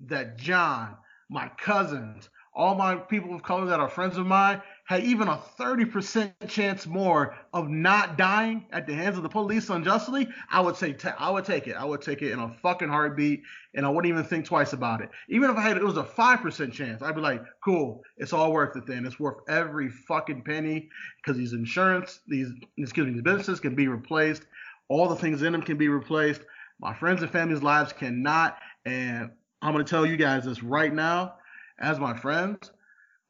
[0.00, 0.96] that John,
[1.28, 5.40] my cousins, all my people of color that are friends of mine had even a
[5.58, 10.76] 30% chance more of not dying at the hands of the police unjustly, I would
[10.76, 11.76] say I would take it.
[11.76, 13.42] I would take it in a fucking heartbeat,
[13.74, 15.08] and I wouldn't even think twice about it.
[15.30, 18.34] Even if I had it was a five percent chance, I'd be like, cool, it's
[18.34, 18.86] all worth it.
[18.86, 23.74] Then it's worth every fucking penny because these insurance, these excuse me, these businesses can
[23.74, 24.42] be replaced.
[24.88, 26.42] All the things in them can be replaced.
[26.78, 29.30] My friends and family's lives cannot, and
[29.62, 31.36] I'm going to tell you guys this right now
[31.78, 32.70] as my friends.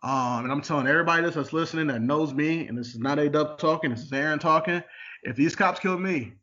[0.05, 3.19] Um, and I'm telling everybody this that's listening that knows me, and this is not
[3.19, 4.83] A Dub talking, this is Aaron talking.
[5.23, 6.35] If these cops killed me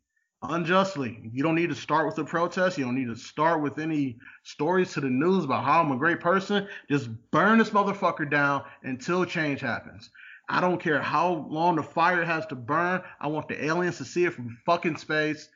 [0.42, 2.76] unjustly, you don't need to start with a protest.
[2.76, 5.96] You don't need to start with any stories to the news about how I'm a
[5.96, 6.66] great person.
[6.90, 10.10] Just burn this motherfucker down until change happens.
[10.48, 13.00] I don't care how long the fire has to burn.
[13.20, 15.48] I want the aliens to see it from fucking space.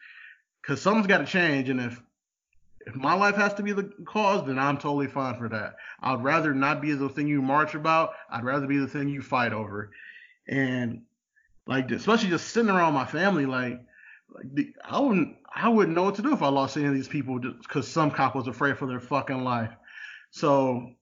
[0.64, 1.71] Cause something's got to change.
[1.71, 2.01] And if
[2.87, 5.77] if my life has to be the cause, then I'm totally fine for that.
[6.01, 8.14] I'd rather not be the thing you march about.
[8.31, 9.90] I'd rather be the thing you fight over.
[10.46, 11.03] And
[11.66, 13.81] like, especially just sitting around my family, like,
[14.33, 16.94] like the, I wouldn't, I wouldn't know what to do if I lost any of
[16.94, 19.72] these people because some cop was afraid for their fucking life.
[20.31, 20.92] So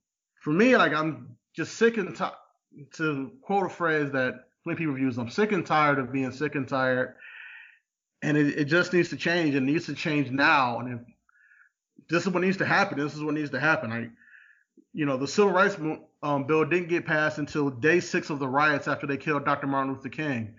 [0.40, 2.32] for me, like, I'm just sick and tired.
[2.94, 6.56] To quote a phrase that many people use, I'm sick and tired of being sick
[6.56, 7.14] and tired,
[8.20, 9.54] and it, it just needs to change.
[9.54, 10.80] It needs to change now.
[10.80, 11.13] And if
[12.08, 12.98] this is what needs to happen.
[12.98, 13.92] This is what needs to happen.
[13.92, 14.10] I,
[14.92, 15.76] you know, the civil rights
[16.22, 19.66] um, bill didn't get passed until day six of the riots after they killed Dr.
[19.66, 20.54] Martin Luther King.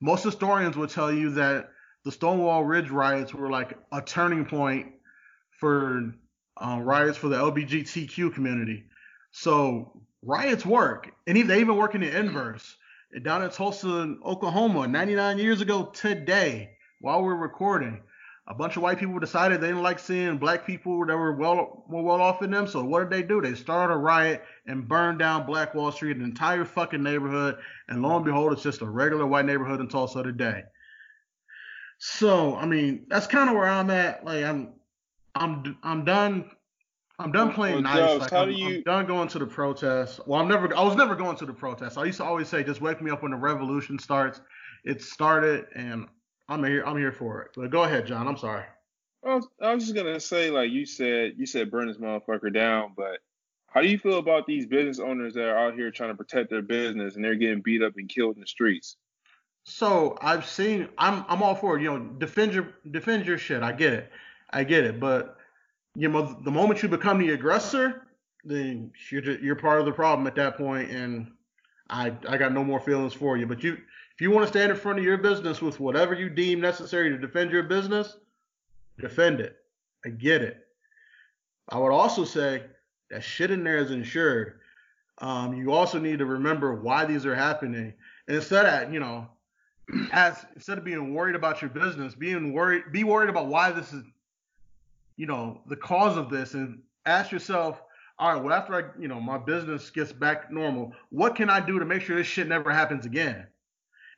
[0.00, 1.70] Most historians will tell you that
[2.04, 4.92] the Stonewall Ridge riots were like a turning point
[5.58, 6.14] for
[6.56, 8.84] um, riots for the LGBTQ community.
[9.30, 12.76] So riots work, and they even work in the inverse.
[13.22, 16.70] Down in Tulsa, Oklahoma, 99 years ago today,
[17.00, 18.02] while we're recording,
[18.48, 21.84] a bunch of white people decided they didn't like seeing black people that were well
[21.88, 22.66] more well off than them.
[22.66, 23.40] So what did they do?
[23.42, 27.58] They started a riot and burned down Black Wall Street, an entire fucking neighborhood.
[27.88, 30.62] And lo and behold, it's just a regular white neighborhood in Tulsa today.
[31.98, 34.24] So I mean, that's kind of where I'm at.
[34.24, 34.72] Like I'm,
[35.34, 36.50] I'm, I'm done
[37.18, 38.20] I'm done playing Well, nice.
[38.20, 40.20] Like, how I'm, do you- I'm done going to the protests.
[40.26, 40.74] Well, I'm never.
[40.74, 41.96] I was never going to the protests.
[41.96, 44.40] I used to always say, just wake me up when the revolution starts.
[44.84, 46.06] It started, and
[46.48, 46.82] I'm here.
[46.84, 47.50] I'm here for it.
[47.56, 48.26] But go ahead, John.
[48.26, 48.64] I'm sorry.
[49.24, 52.52] I was, I was just gonna say, like you said, you said burn this motherfucker
[52.52, 53.18] down, but
[53.66, 56.50] how do you feel about these business owners that are out here trying to protect
[56.50, 58.96] their business and they're getting beat up and killed in the streets?
[59.64, 60.88] So I've seen.
[60.96, 61.24] I'm.
[61.28, 61.82] I'm all for it.
[61.82, 63.62] You know, defend your defend your shit.
[63.62, 64.10] I get it.
[64.50, 64.98] I get it.
[64.98, 65.36] But
[65.94, 68.06] you know, the moment you become the aggressor,
[68.44, 71.32] then you're you're part of the problem at that point, and
[71.90, 73.46] I I got no more feelings for you.
[73.46, 73.76] But you,
[74.18, 77.08] if you want to stand in front of your business with whatever you deem necessary
[77.08, 78.16] to defend your business,
[78.98, 79.58] defend it.
[80.04, 80.66] I get it.
[81.68, 82.64] I would also say
[83.12, 84.58] that shit in there is insured.
[85.18, 87.94] Um, you also need to remember why these are happening.
[88.26, 89.28] And instead of, you know,
[90.12, 93.92] as instead of being worried about your business, being worried, be worried about why this
[93.92, 94.02] is,
[95.16, 97.80] you know, the cause of this, and ask yourself,
[98.18, 101.64] all right, well, after I, you know, my business gets back normal, what can I
[101.64, 103.46] do to make sure this shit never happens again?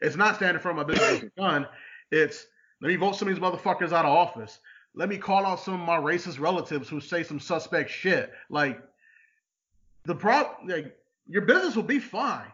[0.01, 1.67] It's not standing for my business with a gun.
[2.11, 2.47] It's
[2.81, 4.59] let me vote some of these motherfuckers out of office.
[4.95, 8.33] Let me call out some of my racist relatives who say some suspect shit.
[8.49, 8.83] Like
[10.05, 12.51] the prop, like your business will be fine.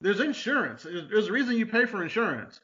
[0.00, 0.84] There's insurance.
[0.84, 2.60] There's, a reason you pay for insurance.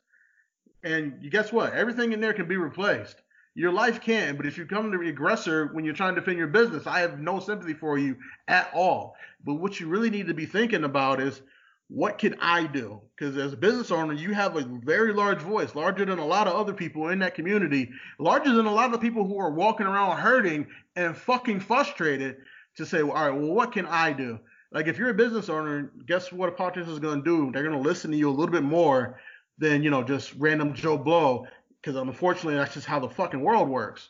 [0.82, 1.72] And you guess what?
[1.72, 3.22] Everything in there can be replaced.
[3.54, 6.38] Your life can, but if you come to the aggressor when you're trying to defend
[6.38, 8.16] your business, I have no sympathy for you
[8.46, 9.16] at all.
[9.44, 11.42] But what you really need to be thinking about is
[11.90, 13.00] what can I do?
[13.16, 16.46] Because as a business owner, you have a very large voice, larger than a lot
[16.46, 19.86] of other people in that community, larger than a lot of people who are walking
[19.86, 22.36] around hurting and fucking frustrated
[22.76, 24.38] to say, all right, well, what can I do?
[24.72, 27.50] Like if you're a business owner, guess what a politician is going to do?
[27.52, 29.20] They're going to listen to you a little bit more
[29.58, 31.46] than you know just random Joe Blow,
[31.82, 34.08] because unfortunately that's just how the fucking world works.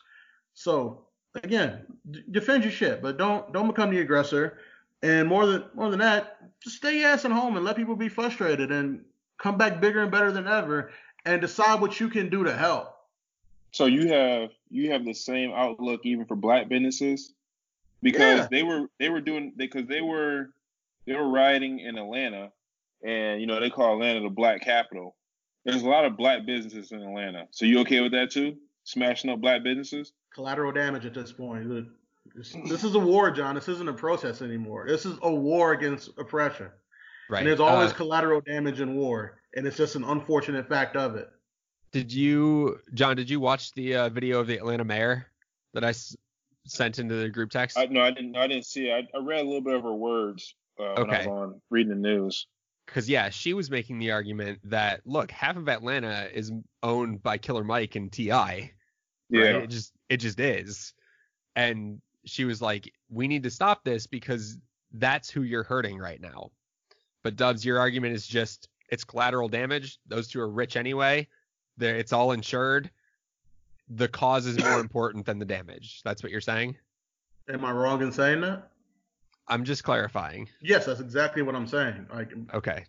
[0.52, 1.06] So
[1.42, 4.58] again, d- defend your shit, but don't don't become the aggressor.
[5.02, 8.08] And more than more than that, just stay ass at home and let people be
[8.08, 9.02] frustrated and
[9.38, 10.92] come back bigger and better than ever
[11.24, 12.94] and decide what you can do to help.
[13.72, 17.32] So you have you have the same outlook even for black businesses
[18.02, 18.48] because Yeah.
[18.50, 20.50] they were they were doing because they were
[21.06, 22.50] they were rioting in Atlanta
[23.02, 25.16] and you know they call Atlanta the black capital.
[25.64, 27.46] There's a lot of black businesses in Atlanta.
[27.52, 28.56] So you okay with that too?
[28.84, 30.12] Smashing up black businesses?
[30.34, 31.66] Collateral damage at this point.
[32.34, 33.54] This, this is a war, John.
[33.54, 34.86] This isn't a protest anymore.
[34.88, 36.68] This is a war against oppression.
[37.28, 37.40] Right.
[37.40, 41.16] And there's always Uh, collateral damage in war, and it's just an unfortunate fact of
[41.16, 41.28] it.
[41.92, 43.16] Did you, John?
[43.16, 45.26] Did you watch the uh, video of the Atlanta mayor
[45.74, 46.16] that I s-
[46.66, 47.76] sent into the group text?
[47.78, 49.08] I no, I didn't I didn't see it.
[49.14, 51.90] I, I read a little bit of her words uh, when I was on reading
[51.90, 52.46] the news.
[52.86, 57.38] Because yeah, she was making the argument that look, half of Atlanta is owned by
[57.38, 58.24] Killer Mike and Ti.
[58.24, 58.70] Yeah.
[59.30, 59.54] Right?
[59.56, 60.94] It just it just is.
[61.54, 64.58] And she was like, we need to stop this because
[64.92, 66.50] that's who you're hurting right now.
[67.22, 69.98] But Dubs, your argument is just it's collateral damage.
[70.06, 71.28] Those two are rich anyway.
[71.76, 72.90] They're, it's all insured.
[73.88, 76.02] The cause is more important than the damage.
[76.04, 76.76] That's what you're saying.
[77.48, 78.70] Am I wrong in saying that?
[79.48, 80.48] I'm just clarifying.
[80.60, 82.06] Yes, that's exactly what I'm saying.
[82.12, 82.84] Like, Okay.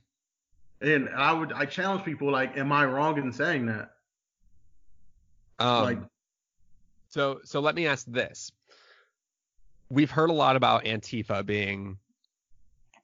[0.81, 3.91] and I would I challenge people like, am I wrong in saying that?
[5.59, 5.99] Um, Like-
[7.09, 8.51] so so let me ask this.
[9.91, 11.97] We've heard a lot about Antifa being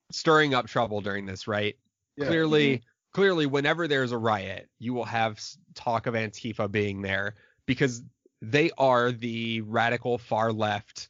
[0.10, 1.76] stirring up trouble during this, right?
[2.15, 2.28] Yeah.
[2.28, 2.84] Clearly, mm-hmm.
[3.13, 5.41] clearly, whenever there's a riot, you will have
[5.76, 8.04] talk of Antifa being there because
[8.41, 11.10] they are the radical far left.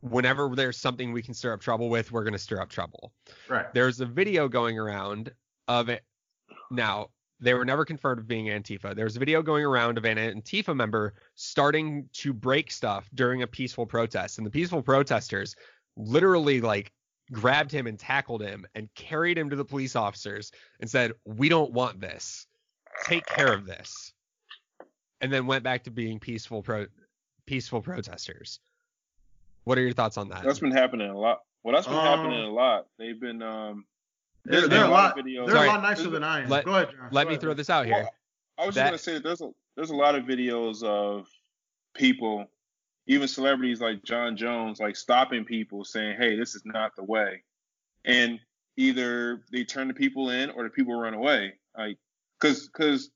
[0.00, 3.12] Whenever there's something we can stir up trouble with, we're going to stir up trouble
[3.48, 3.72] Right.
[3.74, 5.32] there's a video going around
[5.66, 6.04] of it.
[6.70, 8.94] Now, they were never confirmed of being Antifa.
[8.94, 13.46] There's a video going around of an Antifa member starting to break stuff during a
[13.46, 14.38] peaceful protest.
[14.38, 15.54] And the peaceful protesters
[15.96, 16.92] literally like
[17.30, 21.48] grabbed him and tackled him and carried him to the police officers and said, We
[21.48, 22.46] don't want this.
[23.04, 24.12] Take care of this.
[25.20, 26.86] And then went back to being peaceful pro
[27.46, 28.60] peaceful protesters.
[29.64, 30.42] What are your thoughts on that?
[30.44, 31.40] That's been happening a lot.
[31.62, 32.86] Well, that's been Um, happening a lot.
[32.98, 33.84] They've been um.
[34.44, 35.18] They're, there's they're a lot.
[35.18, 35.46] of videos.
[35.46, 35.68] They're Sorry.
[35.68, 36.48] a lot nicer than I am.
[36.48, 37.08] Let- Go ahead, John.
[37.12, 37.40] Let Go me ahead.
[37.40, 37.94] throw this out here.
[37.96, 38.14] Well,
[38.58, 41.28] I was That- just gonna say that there's a there's a lot of videos of
[41.94, 42.46] people,
[43.06, 47.42] even celebrities like Jon Jones, like stopping people saying, "Hey, this is not the way,"
[48.04, 48.40] and
[48.76, 51.54] either they turn the people in or the people run away.
[51.76, 51.98] Like,
[52.40, 53.10] cause cause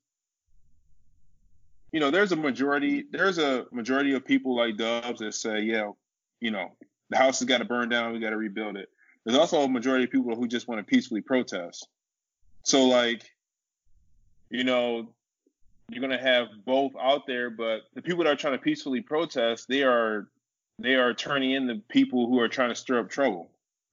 [1.92, 5.90] you know, there's a majority there's a majority of people like Dubs that say, "Yeah,
[6.40, 6.72] you know,
[7.10, 8.12] the house has got to burn down.
[8.12, 8.88] We got to rebuild it."
[9.24, 11.86] There's also a majority of people who just want to peacefully protest.
[12.64, 13.22] So like,
[14.50, 15.14] you know,
[15.88, 19.68] you're gonna have both out there, but the people that are trying to peacefully protest,
[19.68, 20.28] they are
[20.78, 23.50] they are turning in the people who are trying to stir up trouble.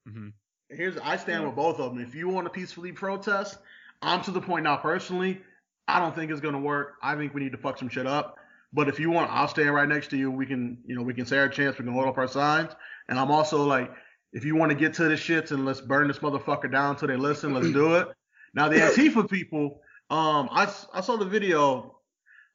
[0.07, 0.29] hmm
[0.69, 2.03] Here's I stand with both of them.
[2.03, 3.57] If you want to peacefully protest,
[4.03, 5.41] I'm to the point now personally.
[5.87, 6.93] I don't think it's gonna work.
[7.01, 8.37] I think we need to fuck some shit up.
[8.71, 10.29] But if you want, I'll stand right next to you.
[10.29, 11.79] We can, you know, we can say our chance.
[11.79, 12.71] We can hold up our signs.
[13.07, 13.91] And I'm also like,
[14.33, 17.07] if you want to get to the shits and let's burn this motherfucker down until
[17.07, 18.07] they listen, let's do it.
[18.53, 21.95] Now the Antifa people, um, I, I saw the video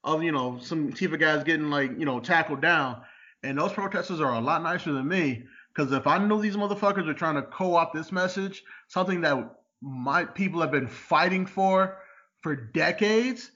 [0.03, 3.03] of you know some Antifa guys getting like you know tackled down,
[3.43, 5.45] and those protesters are a lot nicer than me.
[5.75, 9.51] Because if I know these motherfuckers are trying to co-opt this message, something that
[9.83, 11.99] my people have been fighting for
[12.43, 13.51] for decades,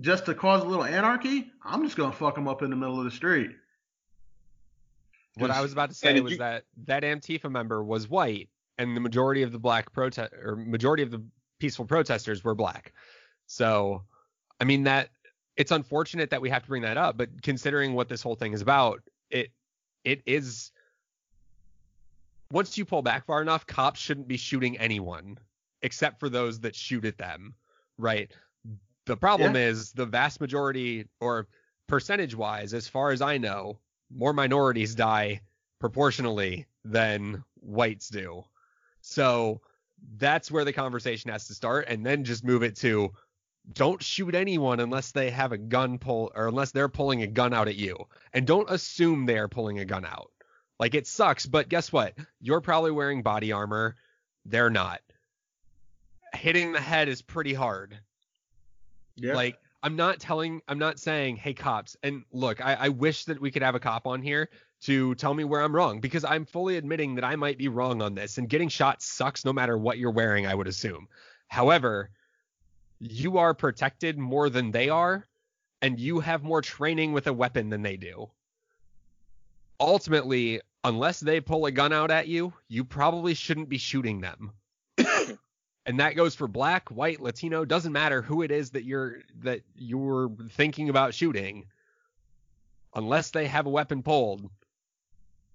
[0.00, 2.98] just to cause a little anarchy, I'm just gonna fuck them up in the middle
[2.98, 3.50] of the street.
[5.36, 8.96] What I was about to say was you- that that Antifa member was white, and
[8.96, 11.24] the majority of the black protest or majority of the
[11.58, 12.92] peaceful protesters were black.
[13.46, 14.04] So,
[14.60, 15.10] I mean that
[15.56, 18.52] it's unfortunate that we have to bring that up, but considering what this whole thing
[18.52, 19.50] is about, it
[20.04, 20.70] it is
[22.50, 25.38] once you pull back far enough, cops shouldn't be shooting anyone
[25.82, 27.54] except for those that shoot at them,
[27.98, 28.30] right?
[29.06, 31.46] The problem is the vast majority or
[31.88, 33.78] percentage wise, as far as I know,
[34.14, 35.40] more minorities die
[35.80, 38.44] proportionally than whites do.
[39.00, 39.60] So
[40.16, 43.12] that's where the conversation has to start and then just move it to
[43.72, 47.54] don't shoot anyone unless they have a gun pull or unless they're pulling a gun
[47.54, 47.96] out at you.
[48.32, 50.30] And don't assume they're pulling a gun out.
[50.78, 52.14] Like it sucks, but guess what?
[52.40, 53.96] You're probably wearing body armor.
[54.44, 55.00] They're not.
[56.34, 57.98] Hitting the head is pretty hard.
[59.16, 59.34] Yeah.
[59.34, 61.94] Like I'm not telling, I'm not saying, hey cops.
[62.02, 64.48] And look, I, I wish that we could have a cop on here
[64.84, 68.00] to tell me where I'm wrong because I'm fully admitting that I might be wrong
[68.00, 68.38] on this.
[68.38, 71.06] And getting shot sucks no matter what you're wearing, I would assume.
[71.48, 72.08] However,
[72.98, 75.26] you are protected more than they are,
[75.82, 78.30] and you have more training with a weapon than they do.
[79.78, 84.52] Ultimately, unless they pull a gun out at you, you probably shouldn't be shooting them.
[85.86, 89.60] And that goes for black, white, Latino, doesn't matter who it is that you're that
[89.76, 91.66] you're thinking about shooting.
[92.94, 94.48] Unless they have a weapon pulled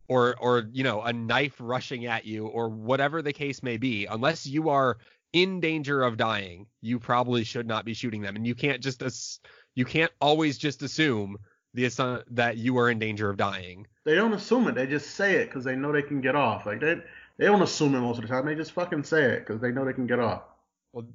[0.08, 4.06] or or you know, a knife rushing at you or whatever the case may be,
[4.06, 4.98] unless you are
[5.32, 8.36] in danger of dying, you probably should not be shooting them.
[8.36, 9.40] And you can't just ass-
[9.76, 11.38] you can't always just assume
[11.76, 13.86] the assu- that you are in danger of dying.
[14.04, 14.74] they don't assume it.
[14.74, 16.66] They just say it because they know they can get off.
[16.66, 17.00] Like they
[17.40, 18.46] they don't assume it most of the time.
[18.46, 20.44] They just fucking say it because they know they can get off.
[20.92, 21.06] Well,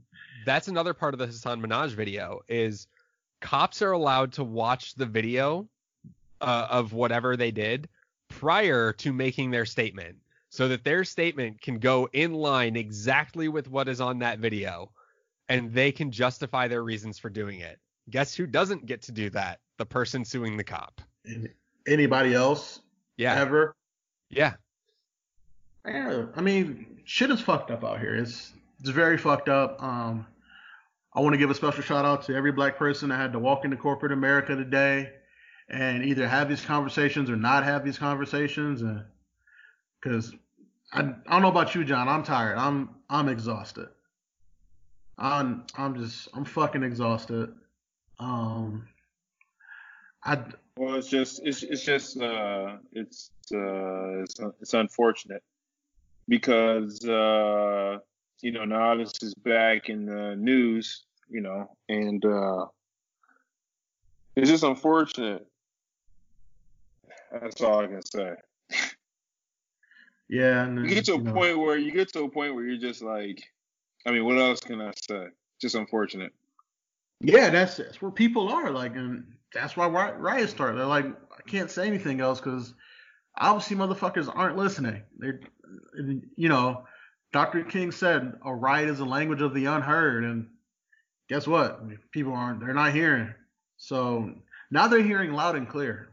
[0.47, 2.87] that's another part of the Hasan Minhaj video is
[3.41, 5.69] cops are allowed to watch the video
[6.41, 7.89] uh, of whatever they did
[8.29, 10.17] prior to making their statement
[10.49, 14.91] so that their statement can go in line exactly with what is on that video
[15.51, 17.79] and they can justify their reasons for doing it.
[18.09, 19.61] Guess who doesn't get to do that?
[19.77, 21.03] The person suing the cop.
[21.87, 22.81] Anybody else
[23.19, 23.35] Yeah.
[23.35, 23.75] ever?
[24.31, 24.55] Yeah.
[25.87, 28.15] Yeah, I mean, shit is fucked up out here.
[28.15, 29.83] It's it's very fucked up.
[29.83, 30.27] Um,
[31.15, 33.39] I want to give a special shout out to every black person that had to
[33.39, 35.13] walk into corporate America today
[35.69, 38.83] and either have these conversations or not have these conversations.
[38.83, 39.05] And
[40.01, 40.33] because
[40.93, 42.57] I, I don't know about you, John, I'm tired.
[42.57, 43.89] I'm I'm exhausted.
[45.19, 47.53] I'm I'm just I'm fucking exhausted.
[48.19, 48.89] Um,
[50.25, 50.43] I
[50.79, 55.43] Well, it's just it's it's just uh it's uh it's, it's unfortunate
[56.29, 57.99] because uh
[58.41, 62.67] you know now this is back in the news, you know, and uh
[64.37, 65.47] it's just unfortunate.
[67.33, 68.35] That's all I can say.
[70.29, 70.65] yeah.
[70.65, 72.65] And, You get to a you know, point where you get to a point where
[72.65, 73.43] you're just like,
[74.07, 75.29] I mean, what else can I say?
[75.61, 76.33] Just unfortunate.
[77.21, 80.77] Yeah, that's that's where people are like, and that's why riots start.
[80.77, 82.75] They're like, I can't say anything else because
[83.37, 85.03] obviously motherfuckers aren't listening.
[85.19, 85.41] They're,
[86.37, 86.85] you know,
[87.33, 87.65] Dr.
[87.65, 90.49] King said a riot is a language of the unheard, and
[91.29, 91.83] guess what?
[92.11, 92.61] People aren't.
[92.61, 93.33] They're not hearing.
[93.77, 94.33] So
[94.71, 96.11] now they're hearing loud and clear,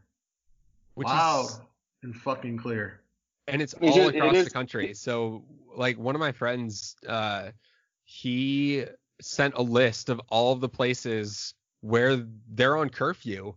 [0.96, 1.62] Which loud is
[2.04, 3.02] and fucking clear.
[3.48, 4.94] and it's It's all just- it across is- the country.
[4.94, 5.44] So
[5.76, 7.52] like one of my friends, uh,
[8.04, 8.86] he
[9.22, 12.18] sent a list of all of the places where
[12.50, 13.54] they're on curfew,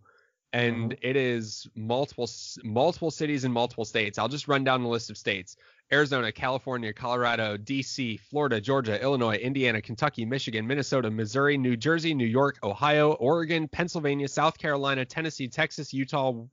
[0.53, 2.29] and it is multiple
[2.63, 4.19] multiple cities in multiple states.
[4.19, 5.57] I'll just run down the list of states:
[5.93, 12.27] Arizona, California, Colorado, D.C., Florida, Georgia, Illinois, Indiana, Kentucky, Michigan, Minnesota, Missouri, New Jersey, New
[12.27, 16.45] York, Ohio, Oregon, Pennsylvania, South Carolina, Tennessee, Texas, Utah,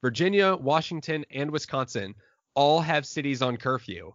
[0.00, 2.14] Virginia, Washington, and Wisconsin
[2.54, 4.12] all have cities on curfew.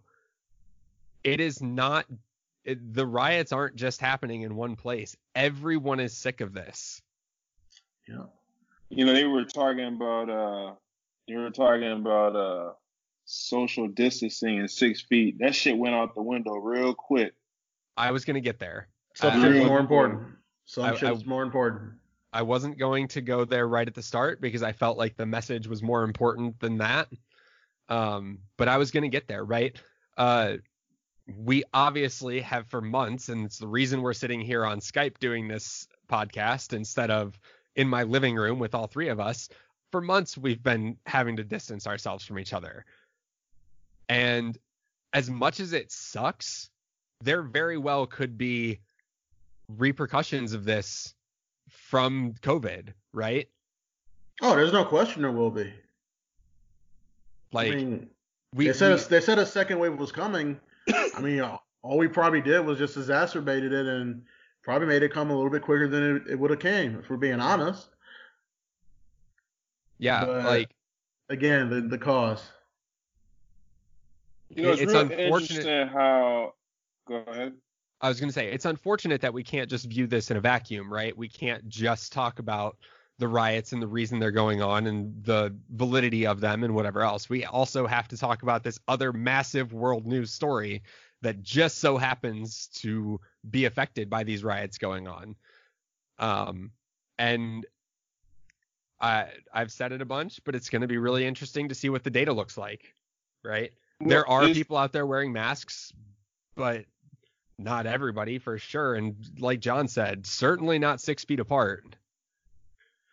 [1.22, 2.04] It is not
[2.64, 5.16] it, the riots aren't just happening in one place.
[5.34, 7.00] Everyone is sick of this.
[8.08, 8.24] Yeah.
[8.88, 10.74] You know, they were talking about uh
[11.26, 12.72] You were talking about uh
[13.24, 15.38] social distancing and six feet.
[15.38, 17.34] That shit went out the window real quick.
[17.96, 18.88] I was gonna get there.
[19.14, 20.22] Some I- shit's more important.
[20.66, 21.92] Some I- shit's more important.
[22.32, 25.24] I wasn't going to go there right at the start because I felt like the
[25.24, 27.06] message was more important than that.
[27.88, 29.80] Um, but I was going to get there, right?
[30.16, 30.54] Uh,
[31.36, 35.46] we obviously have for months, and it's the reason we're sitting here on Skype doing
[35.46, 37.38] this podcast instead of
[37.76, 39.48] in my living room with all three of us.
[39.92, 42.84] For months, we've been having to distance ourselves from each other.
[44.08, 44.56] And
[45.12, 46.70] as much as it sucks,
[47.20, 48.80] there very well could be
[49.68, 51.14] repercussions of this
[51.70, 53.48] from COVID, right?
[54.42, 55.72] Oh, there's no question there will be.
[57.52, 58.10] Like I mean,
[58.52, 60.60] we, they said we- a, they said a second wave was coming.
[61.16, 64.22] I mean, all we probably did was just exacerbated it and
[64.62, 67.08] probably made it come a little bit quicker than it, it would have came, if
[67.08, 67.88] we're being honest.
[69.98, 70.70] yeah, but- like
[71.30, 72.42] Again, the the cause.
[74.56, 76.54] You know, it's, It's real unfortunate- interesting how.
[77.06, 77.52] Go ahead.
[78.00, 80.40] I was going to say, it's unfortunate that we can't just view this in a
[80.40, 81.16] vacuum, right?
[81.16, 82.76] We can't just talk about
[83.18, 87.02] the riots and the reason they're going on and the validity of them and whatever
[87.02, 87.30] else.
[87.30, 90.82] We also have to talk about this other massive world news story
[91.22, 95.36] that just so happens to be affected by these riots going on.
[96.18, 96.72] Um,
[97.18, 97.64] and
[99.00, 101.88] I I've said it a bunch, but it's going to be really interesting to see
[101.88, 102.94] what the data looks like,
[103.42, 103.72] right?
[104.00, 105.92] There are people out there wearing masks,
[106.56, 106.84] but
[107.58, 108.94] not everybody for sure.
[108.94, 111.84] And like John said, certainly not six feet apart.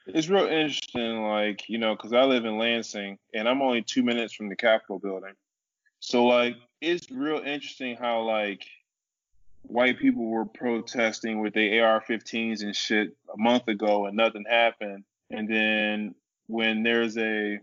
[0.08, 4.04] It's real interesting, like, you know, because I live in Lansing and I'm only two
[4.04, 5.34] minutes from the Capitol building.
[6.00, 8.66] So, like, it's real interesting how, like,
[9.62, 14.46] white people were protesting with their AR 15s and shit a month ago and nothing
[14.50, 15.04] happened.
[15.30, 16.16] And then
[16.48, 17.60] when there's a,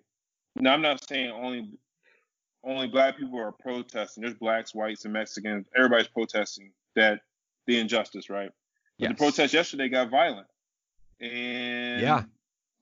[0.54, 1.68] now I'm not saying only
[2.64, 4.22] only black people are protesting.
[4.22, 5.66] There's blacks, whites, and Mexicans.
[5.76, 7.20] Everybody's protesting that
[7.66, 8.50] the injustice, right?
[8.98, 9.10] But Yes.
[9.12, 10.46] the protest yesterday got violent,
[11.20, 12.24] and Yeah.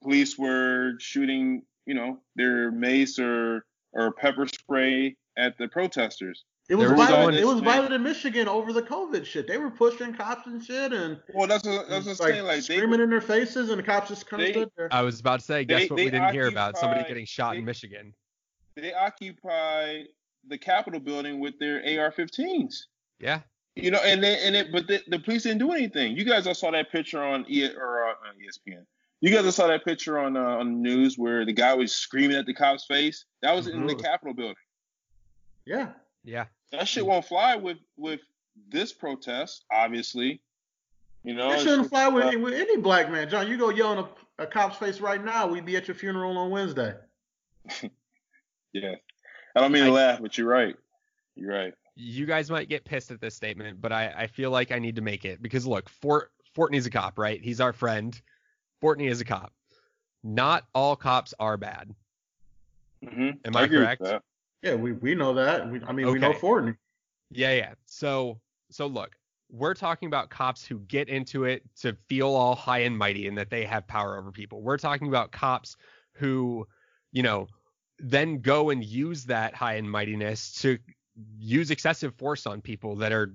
[0.03, 6.45] police were shooting, you know, their mace or or pepper spray at the protesters.
[6.69, 7.25] It was was violent.
[7.25, 9.47] one- It was violent in Michigan over the COVID shit.
[9.47, 12.45] They were pushing cops and shit and Well, that's what, that's what I'm like, saying.
[12.45, 14.89] Like they, screaming in their faces, and the cops just kind of they- stood there.
[14.93, 16.77] I was about to say, guess They- what they we didn't hear about?
[16.77, 18.13] Somebody getting shot in Michigan.
[18.77, 20.03] They occupy
[20.49, 22.75] the Capitol building with their AR-15s.
[23.19, 23.41] Yeah.
[23.75, 26.17] You know, and they, and it, but the, the police didn't do anything.
[26.17, 28.85] You guys all saw that picture on E or uh, on ESPN.
[29.21, 31.95] You guys all saw that picture on uh, on the news where the guy was
[31.95, 33.25] screaming at the cop's face.
[33.43, 34.03] That was in the Mhm.
[34.03, 34.57] Capitol building.
[35.67, 35.89] Yeah.
[36.25, 36.47] Yeah.
[36.73, 38.21] That shit won't fly with with
[38.69, 40.41] this protest, obviously.
[41.23, 43.29] You know, it shouldn't fly with, uh, with any black man.
[43.29, 45.95] John, you go yell in a, a cop's face right now, we'd be at your
[45.97, 46.95] funeral on Wednesday.
[48.83, 48.95] yeah.
[49.55, 50.77] I don't mean to laugh, but you're right.
[51.35, 51.75] You're right.
[51.95, 54.97] You guys might get pissed at this statement, but I, I feel like I need
[54.97, 57.41] to make it because look, Fort Fortney's a cop, right?
[57.41, 58.21] He's our friend.
[58.83, 59.53] Fortney is a cop.
[60.23, 61.95] Not all cops are bad.
[63.03, 64.25] hmm Am I agree with correct?
[64.63, 65.71] Yeah, we, we know that.
[65.71, 66.39] We, I mean, we know Okay.
[66.39, 66.77] Fortney.
[67.31, 67.75] Yeah, yeah.
[67.87, 69.17] So so look,
[69.51, 73.39] we're talking about cops who get into it to feel all high and mighty and
[73.39, 74.61] that they have power over people.
[74.61, 75.77] We're talking about cops
[76.13, 76.67] who,
[77.13, 77.47] you know,
[77.99, 80.79] then go and use that high and mightiness to
[81.39, 83.35] use excessive force on people that are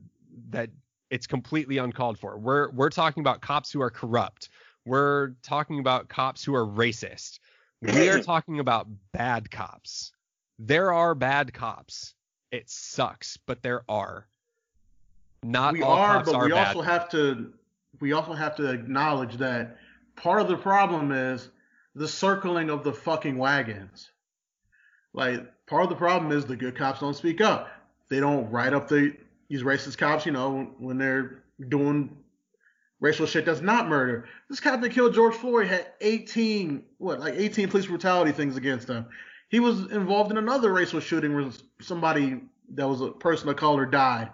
[0.50, 0.70] that
[1.10, 2.38] it's completely uncalled for.
[2.38, 4.50] We're we're talking about cops who are corrupt.
[4.86, 7.40] We're talking about cops who are racist.
[7.82, 10.12] We are talking about bad cops.
[10.60, 12.14] There are bad cops.
[12.52, 14.28] It sucks, but there are.
[15.44, 16.68] Not we all are, cops but are we bad.
[16.68, 17.54] also have to
[18.00, 19.78] we also have to acknowledge that
[20.16, 21.50] part of the problem is
[21.96, 24.12] the circling of the fucking wagons.
[25.14, 27.70] Like part of the problem is the good cops don't speak up.
[28.10, 29.16] They don't write up the
[29.50, 32.16] these racist cops, you know, when they're doing
[33.02, 34.26] racial shit that's not murder.
[34.50, 38.88] This cop that killed George Floyd had 18 what like 18 police brutality things against
[38.88, 39.06] him.
[39.50, 41.50] He was involved in another racial shooting where
[41.82, 42.42] somebody
[42.76, 44.30] that was a person of color died.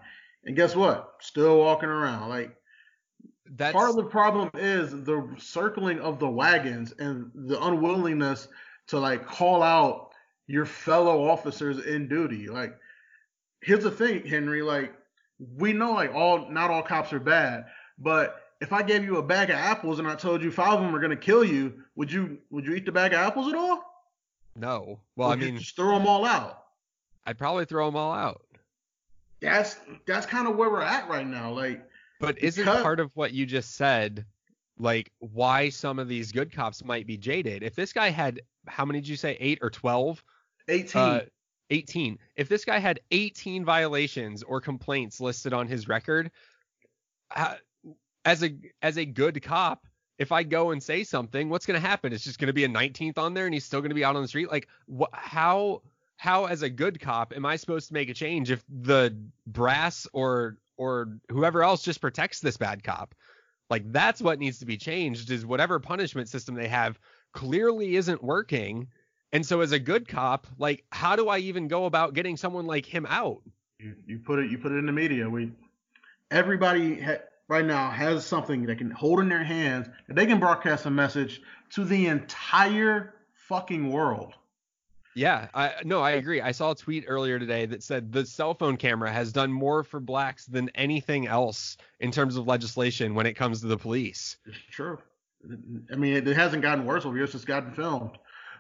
[0.46, 1.16] And guess what?
[1.22, 2.30] Still walking around.
[2.30, 2.56] Like
[3.56, 8.48] That's part of the problem is the circling of the wagons and the unwillingness
[8.88, 10.07] to like call out
[10.48, 12.48] your fellow officers in duty.
[12.48, 12.78] Like
[13.62, 14.94] here's the thing, Henry, like
[15.58, 17.66] we know like all not all cops are bad,
[18.00, 20.82] but if I gave you a bag of apples and I told you five of
[20.82, 23.56] them are gonna kill you, would you would you eat the bag of apples at
[23.56, 23.84] all?
[24.56, 25.00] no.
[25.16, 26.64] Well, I Would mean, just throw them all out.
[27.28, 28.42] I'd probably throw them all out.
[29.42, 29.78] That's
[30.08, 31.52] that's kind of where we're at right now.
[31.52, 31.88] Like
[32.20, 34.26] But isn't Because- part of what you just said
[34.80, 37.64] like why some of these good cops might be jaded.
[37.64, 39.38] If this guy had how many did you say?
[39.40, 40.24] 8 or 12?
[40.68, 41.02] 18.
[41.02, 41.22] Uh,
[41.70, 42.20] 18.
[42.36, 46.32] If this guy had 18 violations or complaints listed on his record,
[47.36, 47.56] uh,
[48.26, 48.52] as a
[48.82, 49.86] as a good cop,
[50.18, 52.12] if I go and say something, what's going to happen?
[52.12, 54.04] It's just going to be a 19th on there, and he's still going to be
[54.04, 54.52] out on the street.
[54.52, 55.82] Like, wh- how
[56.18, 59.16] how as a good cop am I supposed to make a change if the
[59.46, 63.14] brass or or whoever else just protects this bad cop?
[63.70, 65.30] Like, that's what needs to be changed.
[65.32, 67.00] Is whatever punishment system they have
[67.34, 68.88] clearly isn't working.
[69.34, 72.66] And so, as a good cop, like, how do I even go about getting someone
[72.66, 73.42] like him out?
[73.80, 75.30] You, you put it you put it in the media.
[75.30, 75.52] We
[76.32, 77.18] everybody ha,
[77.48, 80.90] right now has something they can hold in their hands and they can broadcast a
[80.90, 84.34] message to the entire fucking world.
[85.16, 86.42] Yeah, I no, I agree.
[86.42, 89.84] I saw a tweet earlier today that said the cell phone camera has done more
[89.84, 94.38] for blacks than anything else in terms of legislation when it comes to the police.
[94.46, 95.00] It's true.
[95.92, 97.34] I mean, it, it hasn't gotten worse over years.
[97.34, 98.12] It's gotten filmed.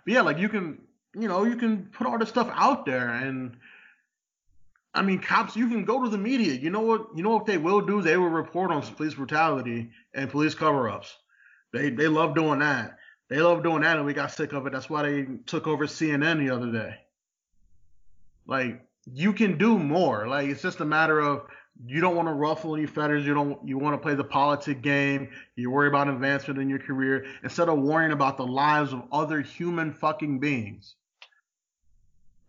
[0.07, 0.79] But yeah, like you can,
[1.19, 3.57] you know, you can put all this stuff out there, and
[4.93, 5.57] I mean, cops.
[5.57, 6.53] You can go to the media.
[6.53, 7.07] You know what?
[7.13, 8.01] You know what they will do?
[8.01, 11.13] They will report on police brutality and police cover-ups.
[11.73, 12.99] They they love doing that.
[13.29, 14.71] They love doing that, and we got sick of it.
[14.71, 16.95] That's why they took over CNN the other day.
[18.45, 20.25] Like you can do more.
[20.25, 21.47] Like it's just a matter of
[21.85, 23.25] you don't want to ruffle any feathers.
[23.25, 23.59] You don't.
[23.67, 25.29] You want to play the politic game.
[25.55, 29.41] You worry about advancement in your career instead of worrying about the lives of other
[29.41, 30.95] human fucking beings.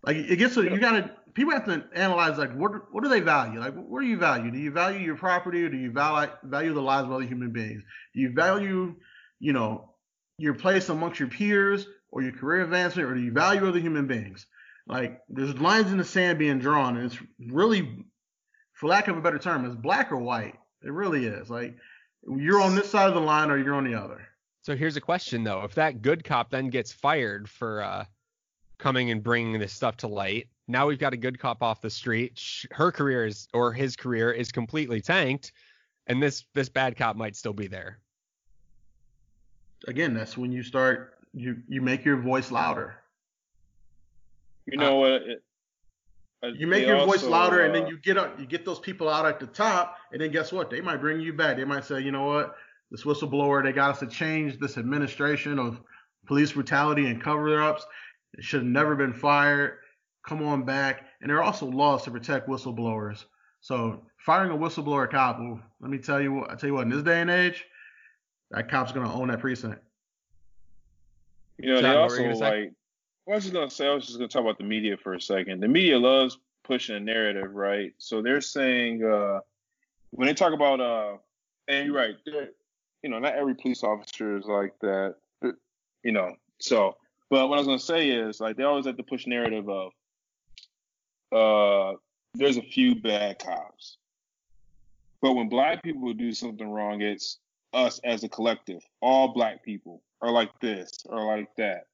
[0.02, 3.20] Like it gets to you gotta people have to analyze like what what do they
[3.20, 3.60] value?
[3.60, 4.50] Like what do you value?
[4.50, 7.50] Do you value your property or do you value value the lives of other human
[7.50, 7.82] beings?
[8.14, 8.94] Do you value,
[9.40, 9.92] you know,
[10.38, 14.06] your place amongst your peers or your career advancement or do you value other human
[14.06, 14.46] beings?
[14.86, 17.18] Like there's lines in the sand being drawn and it's
[17.48, 18.06] really
[18.78, 20.54] for lack of a better term, it's black or white.
[20.84, 21.50] It really is.
[21.50, 21.76] Like
[22.36, 24.20] you're on this side of the line or you're on the other.
[24.62, 28.04] So here's a question though: If that good cop then gets fired for uh,
[28.78, 31.90] coming and bringing this stuff to light, now we've got a good cop off the
[31.90, 32.40] street.
[32.70, 35.50] Her career is or his career is completely tanked,
[36.06, 37.98] and this this bad cop might still be there.
[39.88, 42.94] Again, that's when you start you you make your voice louder.
[44.66, 45.10] You know what?
[45.10, 45.47] It, uh,
[46.42, 48.64] You make they your voice also, louder, and uh, then you get up, you get
[48.64, 50.70] those people out at the top, and then guess what?
[50.70, 51.56] They might bring you back.
[51.56, 52.54] They might say, you know what,
[52.90, 55.80] this whistleblower, they got us to change this administration of
[56.26, 57.84] police brutality and cover-ups.
[58.34, 59.78] It should have never been fired.
[60.26, 61.06] Come on back.
[61.20, 63.24] And there are also laws to protect whistleblowers.
[63.60, 66.82] So firing a whistleblower cop, well, let me tell you what, I tell you what,
[66.82, 67.64] in this day and age,
[68.52, 69.80] that cop's gonna own that precinct.
[71.58, 72.72] You know, John, they also like.
[73.28, 75.20] I was just gonna say, I was just gonna talk about the media for a
[75.20, 75.60] second.
[75.60, 77.92] The media loves pushing a narrative, right?
[77.98, 79.40] So they're saying uh,
[80.10, 81.16] when they talk about, uh,
[81.68, 82.14] and you're right,
[83.02, 85.56] you know, not every police officer is like that, but,
[86.02, 86.36] you know.
[86.58, 86.96] So,
[87.28, 89.92] but what I was gonna say is, like, they always like to push narrative of,
[91.30, 91.96] uh,
[92.34, 93.98] there's a few bad cops,
[95.20, 97.38] but when black people do something wrong, it's
[97.74, 98.82] us as a collective.
[99.02, 101.84] All black people are like this or like that.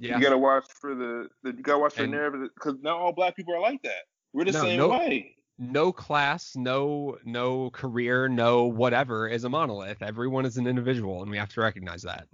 [0.00, 0.16] Yeah.
[0.16, 2.96] You gotta watch for the, the you gotta watch for And- the narrative because not
[2.96, 4.04] all black people are like that.
[4.32, 5.36] We're the No, same no- way.
[5.58, 10.00] no class, no no career, no whatever is a monolith.
[10.02, 12.26] Everyone is an individual, and we have to recognize that.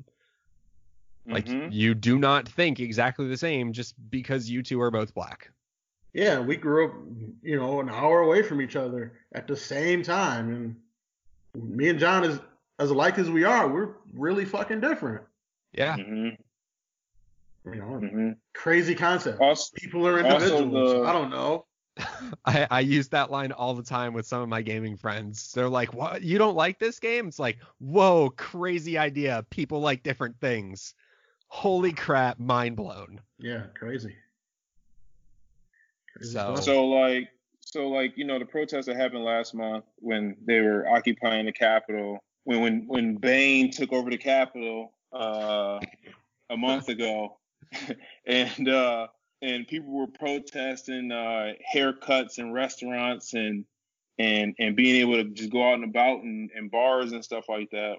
[1.26, 1.72] Like Mhm.
[1.72, 5.50] you do not think exactly the same just because you two are both black.
[6.12, 6.94] Yeah, we grew up,
[7.42, 10.76] you know, an hour away from each other at the same time,
[11.56, 12.38] and me and John is
[12.78, 13.66] as alike as we are.
[13.66, 15.22] We're really fucking different.
[15.72, 15.96] Yeah.
[15.96, 16.38] Mhm.
[17.66, 18.36] You know, Mhm.
[18.54, 19.40] crazy concept.
[19.40, 20.92] Also, People are individuals.
[20.92, 21.66] the- I don't know.
[22.44, 25.50] I, I use that line all the time with some of my gaming friends.
[25.52, 26.22] They're like, "What?
[26.22, 29.44] You don't like this game?" It's like, "Whoa, crazy idea.
[29.50, 30.94] People like different things."
[31.48, 33.20] Holy crap, mind blown.
[33.38, 34.14] Yeah, crazy.
[36.14, 36.64] Crazy So- stuff.
[36.64, 37.28] so like
[37.60, 41.52] so like you know the protests that happened last month when they were occupying the
[41.52, 45.80] Capitol when when when Bain took over the Capitol uh,
[46.50, 47.38] a month ago,
[48.26, 49.06] and uh,
[49.42, 53.64] and people were protesting uh, haircuts in restaurants and
[54.18, 57.44] and and being able to just go out and about in, in bars and stuff
[57.48, 57.96] like that.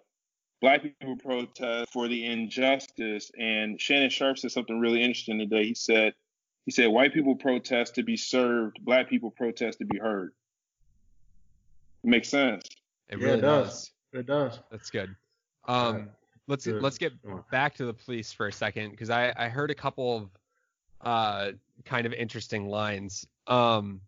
[0.60, 5.66] Black people protest for the injustice, and Shannon Sharpe said something really interesting today.
[5.66, 6.14] He said
[6.66, 10.34] he said white people protest to be served, black people protest to be heard.
[12.04, 12.68] Makes sense.
[13.10, 13.92] It Yeah, really it does.
[14.14, 14.60] It does.
[14.72, 15.16] That's good.
[15.68, 16.10] Um,
[16.48, 16.82] let's good.
[16.82, 17.14] let's get
[17.52, 20.30] back to the police for a second because I I heard a couple of
[21.02, 21.52] uh
[21.86, 23.28] kind of interesting lines.
[23.48, 24.02] Um,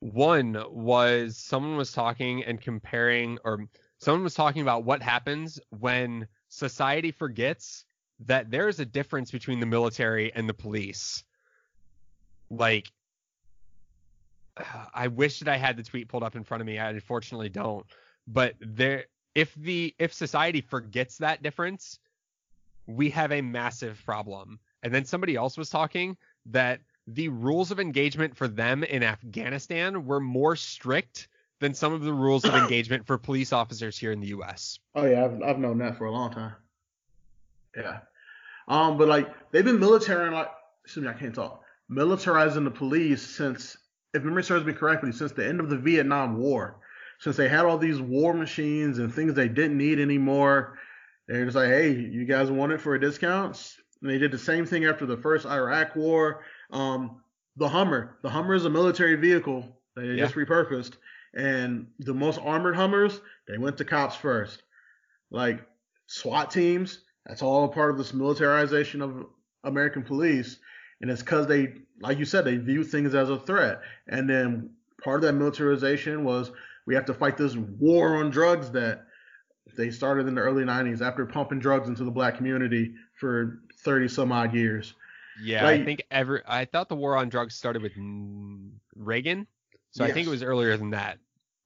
[0.00, 3.66] one was someone was talking and comparing, or
[3.98, 7.84] someone was talking about what happens when society forgets
[8.20, 11.24] that there's a difference between the military and the police.
[12.50, 12.90] Like,
[14.94, 16.78] I wish that I had the tweet pulled up in front of me.
[16.78, 17.86] I unfortunately don't.
[18.26, 19.06] But there,
[19.38, 22.00] if the if society forgets that difference,
[22.88, 24.58] we have a massive problem.
[24.82, 26.16] And then somebody else was talking
[26.46, 31.28] that the rules of engagement for them in Afghanistan were more strict
[31.60, 34.80] than some of the rules of engagement for police officers here in the U.S.
[34.96, 36.54] Oh yeah, I've I've known that for a long time.
[37.76, 37.98] Yeah.
[38.66, 40.50] Um, but like they've been military like
[40.82, 41.62] excuse me, I can't talk.
[41.88, 43.76] Militarizing the police since
[44.14, 46.80] if memory serves me correctly, since the end of the Vietnam War.
[47.18, 50.78] Since they had all these war machines and things they didn't need anymore,
[51.26, 53.74] they're just like, hey, you guys want it for a discount?
[54.00, 56.44] And they did the same thing after the first Iraq War.
[56.70, 57.20] Um,
[57.56, 60.24] the Hummer, the Hummer is a military vehicle that they Yeah.
[60.24, 60.92] just repurposed,
[61.34, 64.62] and the most armored Hummers, they went to cops first.
[65.30, 65.66] Like
[66.06, 69.26] SWAT teams, that's all a part of this militarization of
[69.64, 70.60] American police,
[71.00, 73.80] and it's because they, like you said, they view things as a threat.
[74.06, 74.70] And then
[75.02, 76.52] part of that militarization was
[76.88, 79.04] we have to fight this war on drugs that
[79.76, 84.08] they started in the early 90s after pumping drugs into the black community for 30
[84.08, 84.94] some odd years.
[85.44, 86.42] Yeah, I think ever.
[86.48, 87.92] I thought the war on drugs started with
[88.96, 89.46] Reagan,
[89.90, 91.18] so I think it was earlier than that.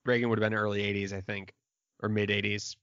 [0.05, 1.55] Reagan would have been early 80s, I think,
[2.03, 2.75] or mid 80s,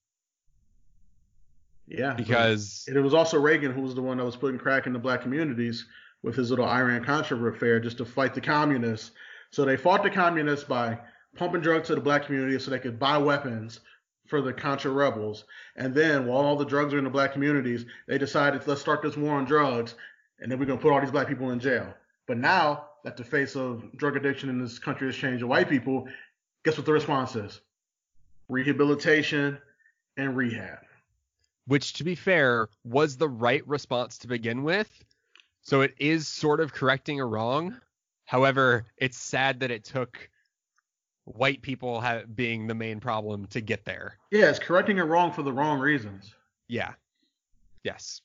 [1.88, 2.14] Yeah.
[2.14, 4.98] because And it was also Reagan who was the one that was putting crack into
[4.98, 5.86] black communities
[6.24, 9.12] with his little Iran Contra affair just to fight the communists.
[9.52, 11.00] So they fought the communists by
[11.40, 13.80] pumping drugs to the black community so they could buy weapons
[14.28, 15.46] for the Contra rebels.
[15.76, 19.02] And then while all the drugs are in the black communities, they decided let's start
[19.02, 19.96] this war on drugs
[20.40, 21.94] and then we're gonna put all these black people in jail.
[22.28, 25.70] But now that the face of drug addiction in this country has changed to white
[25.70, 26.08] people,
[26.64, 27.60] guess what the response is?
[28.50, 29.58] Rehabilitation
[30.18, 30.80] and rehab.
[31.66, 34.90] which to be fair was the right response to begin with.
[35.62, 37.80] So it is sort of correcting a wrong.
[38.26, 40.30] However, it's sad that it took
[41.36, 44.18] white people ha- being the main problem to get there.
[44.32, 46.34] Yeah, it's correcting it wrong for the wrong reasons.
[46.68, 46.94] Yeah.
[47.84, 48.22] Yes.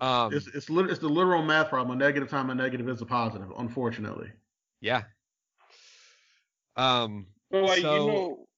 [0.00, 1.98] Um, It's it's, lit- it's the literal math problem.
[2.00, 4.30] A negative time a negative is a positive, unfortunately.
[4.80, 5.02] yeah.
[6.76, 8.48] Um, But like So- you know,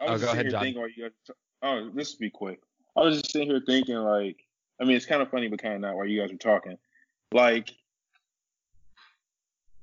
[0.00, 0.62] I Oh, was go just ahead, sitting John.
[0.62, 2.60] thinking, while you guys, oh, this will be quick.
[2.96, 4.36] I was just sitting here thinking, like,
[4.80, 5.96] I mean, it's kind of funny, but kind of not.
[5.96, 6.76] While you guys were talking,
[7.32, 7.70] like,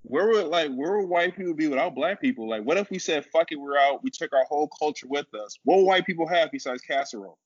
[0.03, 2.49] where would like where would white people be without black people?
[2.49, 4.03] Like, what if we said, "Fuck it, we're out.
[4.03, 7.37] We took our whole culture with us." What would white people have besides casserole?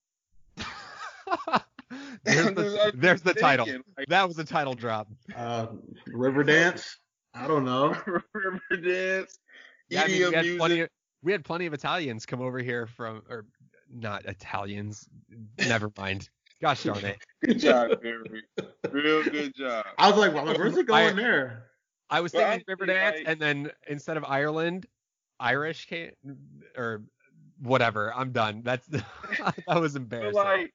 [2.23, 3.67] there's, the, there's the title.
[3.97, 5.07] like, That was the title drop.
[5.35, 5.67] Uh,
[6.07, 6.97] river dance.
[7.33, 7.95] I don't know.
[8.33, 9.39] river dance,
[9.89, 10.59] Yeah, I mean, EDM we had music.
[10.59, 10.79] plenty.
[10.81, 10.89] Of,
[11.23, 13.45] we had plenty of Italians come over here from, or
[13.93, 15.07] not Italians.
[15.57, 16.29] Never mind.
[16.61, 17.17] Gosh darn it.
[17.43, 18.43] Good job, Barry.
[18.91, 19.85] Real good job.
[19.97, 21.63] I was like, well, where's it going I- there?
[22.09, 24.85] I was Well, thinking I River think, Dance, like- and then instead of Ireland,
[25.39, 26.11] Irish came,
[26.77, 27.03] or
[27.59, 28.13] whatever.
[28.13, 28.61] I'm done.
[28.63, 28.87] That's
[29.67, 30.33] that was embarrassing.
[30.33, 30.73] But like,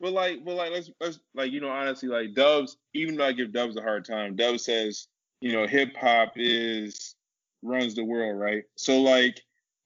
[0.00, 2.76] but like, but like, let's let's like, you know, honestly, like Dubs.
[2.94, 5.08] Even though I give Dubs a hard time, Dubs says,
[5.40, 7.14] you know, hip hop is
[7.62, 8.64] runs the world, right?
[8.76, 9.40] So like,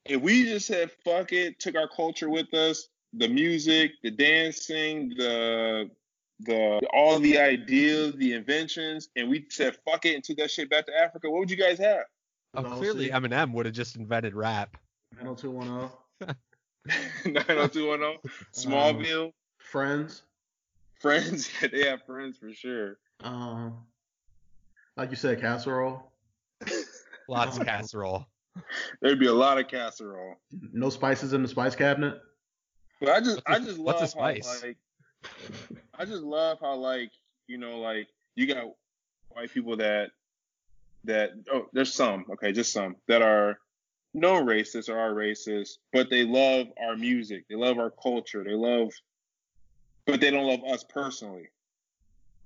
[0.05, 5.11] if we just said fuck it, took our culture with us, the music, the dancing,
[5.17, 5.91] the
[6.41, 10.69] the all the ideas, the inventions, and we said fuck it and took that shit
[10.71, 12.05] back to Africa, what would you guys have?
[12.55, 14.77] oh, clearly Eminem would have just invented rap.
[15.23, 15.91] 90210.
[17.27, 20.23] 90210, Smallville, Friends.
[21.01, 22.99] Friends, yeah, they have friends for sure.
[23.23, 23.75] Um,
[24.97, 26.13] like you said, casserole.
[27.29, 28.27] Lots of casserole.
[29.03, 30.37] There'd be a lot of casserole.
[30.73, 32.21] No spices in the spice cabinet.
[33.01, 34.63] But I just, What's a- I just love what's a how spice?
[34.63, 34.77] like,
[35.99, 37.11] I just love how like,
[37.47, 38.65] you know, like you got
[39.31, 40.11] white people that,
[41.05, 43.59] that oh, there's some, okay, just some that are
[44.15, 48.55] no racist or are racist, but they love our music, they love our culture, they
[48.55, 48.91] love,
[50.07, 51.49] but they don't love us personally.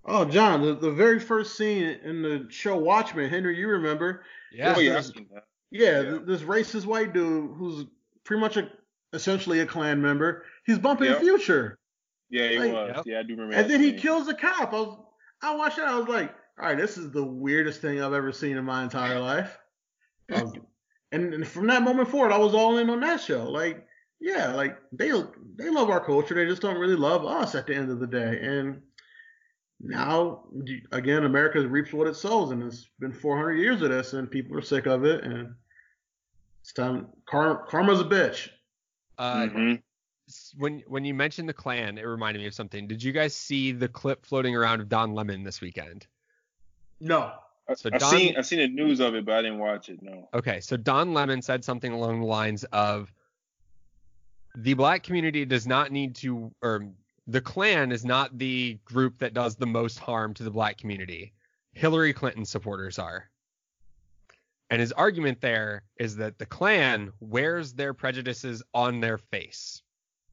[0.05, 4.25] Oh, John, the, the very first scene in the show Watchmen, Henry, you remember?
[4.53, 4.75] Yeah.
[4.77, 5.45] oh yeah, I've there's- seen that.
[5.73, 6.11] Yeah, Yeah.
[6.11, 7.87] th- this racist white dude who's
[8.25, 8.69] pretty much a
[9.13, 10.45] essentially a Klan member.
[10.65, 11.21] He's bumping Yep.
[11.21, 11.79] Future,
[12.31, 12.93] Yeah, he Like- was.
[12.97, 13.07] Yep.
[13.07, 13.55] Yeah, I do remember.
[13.57, 14.73] and that then he kills a cop.
[14.73, 14.99] I was,
[15.43, 15.89] I watched that.
[15.89, 18.83] I was like, all right, this is the weirdest thing I've ever seen in my
[18.83, 19.59] entire life.
[20.33, 20.53] Um,
[21.13, 23.51] and, and from that moment forward, I was all in on that show.
[23.51, 23.87] Like,
[24.21, 25.11] yeah, like they
[25.57, 26.35] they love our culture.
[26.35, 28.39] They just don't really love us at the end of the day.
[28.43, 28.83] And
[29.81, 30.45] now,
[30.93, 34.59] again, America reaps what it sows, and it's been 400 years of this, and people
[34.59, 35.25] are sick of it.
[35.25, 35.55] And
[36.61, 37.07] it's time.
[37.27, 38.51] Car, karma's a bitch.
[39.17, 39.83] Uh, Mhm.
[40.31, 42.87] S- when when you mentioned the Klan, it reminded me of something.
[42.87, 46.07] Did you guys see the clip floating around of Don Lemon this weekend?
[47.01, 47.33] No.
[47.69, 49.89] I, So I Don- seen I seen the news of it, but I didn't watch
[49.89, 50.03] it.
[50.03, 50.29] No.
[50.35, 53.13] Okay, so Don Lemon said something along the lines of
[54.57, 56.89] the black community does not need to or
[57.27, 61.33] the Klan is not the group that does the most harm to the black community.
[61.73, 63.31] Hillary Clinton supporters are.
[64.71, 69.83] And his argument there is that the Klan wears their prejudices on their face.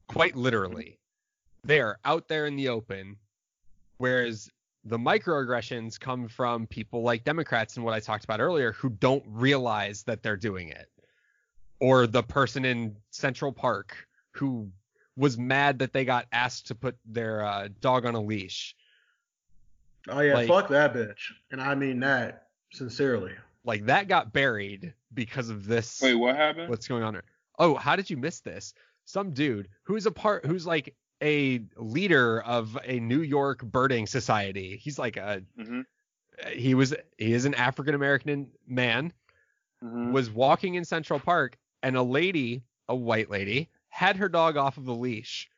[0.08, 0.98] Quite literally.
[1.64, 3.16] They are out there in the open,
[3.98, 4.50] whereas
[4.84, 9.24] the microaggressions come from people like Democrats and what I talked about earlier who don't
[9.26, 10.88] realize that they're doing it.
[11.80, 13.96] Or the person in Central Park
[14.32, 14.70] who
[15.16, 18.74] was mad that they got asked to put their uh, dog on a leash.
[20.08, 21.32] Oh yeah, Like- fuck that bitch.
[21.50, 23.32] And I mean that sincerely.
[23.64, 26.00] Like that got buried because of this.
[26.00, 26.70] Wait, what happened?
[26.70, 27.24] what's going on here?
[27.58, 28.72] Oh, how did you miss this?
[29.08, 34.76] Some dude who's a part, who's like a leader of a New York birding society.
[34.76, 35.86] He's like a, Mhm.
[36.52, 39.14] he was, he is an African American man,
[39.82, 40.12] Mhm.
[40.12, 44.76] was walking in Central Park, and a lady, a white lady, had her dog off
[44.76, 45.48] of the leash.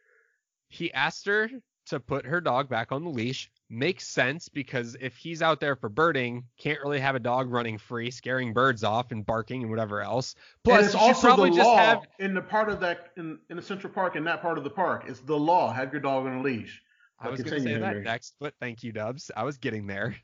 [0.69, 1.51] He asked her
[1.87, 3.51] to put her dog back on the leash.
[3.73, 7.79] Makes sense because if he's out there for birding, can't really have a dog running
[7.79, 10.35] free, scaring birds off and barking and whatever else.
[10.65, 13.11] Plus, and it's she also probably the just law have in the part of that
[13.17, 15.05] in, in the Central Park in that part of the park.
[15.07, 15.73] It's the law.
[15.73, 16.83] Have your dog on a leash.
[17.21, 19.31] I But was going to continue, say that next, but thank you, Dubs.
[19.37, 20.17] I was getting there.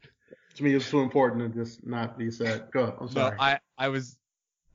[0.56, 2.68] To me, it's too important to just not be said.
[2.72, 2.96] Go.
[3.00, 3.30] I'm sorry.
[3.30, 3.38] No, sorry.
[3.38, 4.16] I I was.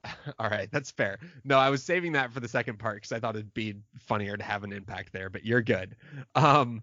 [0.39, 1.19] All right, that's fair.
[1.43, 4.38] No, I was saving that for the second part because I thought it'd be funnier
[4.38, 5.30] to have an impact there.
[5.30, 5.97] But you're good.
[6.36, 6.82] Um,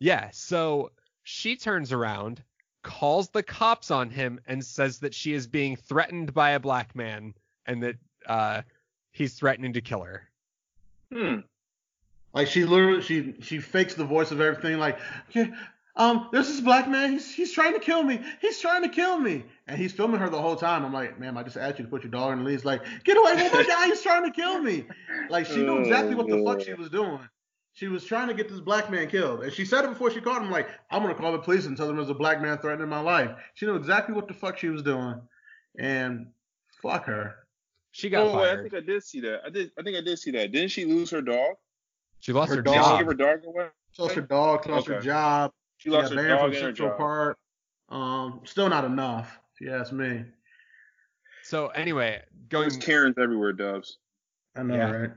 [0.00, 0.30] yeah.
[0.32, 0.90] So
[1.22, 2.42] she turns around,
[2.82, 6.96] calls the cops on him, and says that she is being threatened by a black
[6.96, 7.34] man
[7.66, 7.96] and that
[8.26, 8.62] uh
[9.12, 10.28] he's threatening to kill her.
[11.12, 11.40] Hmm.
[12.32, 14.78] Like she literally she she fakes the voice of everything.
[14.78, 14.98] Like,
[15.30, 15.52] okay,
[15.96, 17.12] um, there's this black man.
[17.12, 18.20] He's he's trying to kill me.
[18.40, 19.44] He's trying to kill me.
[19.66, 20.84] And he's filming her the whole time.
[20.84, 22.64] I'm like, ma'am, I just asked you to put your dog in the leash.
[22.64, 23.86] Like, get away from my guy.
[23.86, 24.86] He's trying to kill me.
[25.28, 27.20] Like she knew exactly what the fuck she was doing.
[27.72, 29.42] She was trying to get this black man killed.
[29.44, 30.50] And she said it before she caught him.
[30.50, 33.00] Like, I'm gonna call the police and tell them there's a black man threatening my
[33.00, 33.30] life.
[33.54, 35.20] She knew exactly what the fuck she was doing.
[35.78, 36.26] And
[36.82, 37.36] fuck her.
[37.92, 39.40] She got Oh, wait, I think I did see that.
[39.46, 39.70] I did.
[39.78, 40.52] I think I did see that.
[40.52, 41.54] Didn't she lose her dog?
[42.20, 42.98] She lost her her, dog- Did she job.
[42.98, 43.66] give her dog away?
[43.92, 45.52] She lost her dog, she lost her job.
[45.78, 46.98] She She lost got her banned dog from and her Central job.
[46.98, 47.38] Park.
[47.88, 50.24] Um, still not enough, if you ask me.
[51.42, 53.98] So anyway, going There's Karens everywhere, Dubs.
[54.56, 54.90] I know, Yeah.
[54.90, 55.10] right?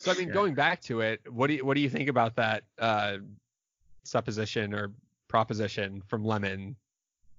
[0.00, 0.34] So I mean, Yeah.
[0.34, 3.18] going back to it, what do you what do you think about that uh,
[4.02, 4.92] supposition or
[5.28, 6.76] proposition from Lemon?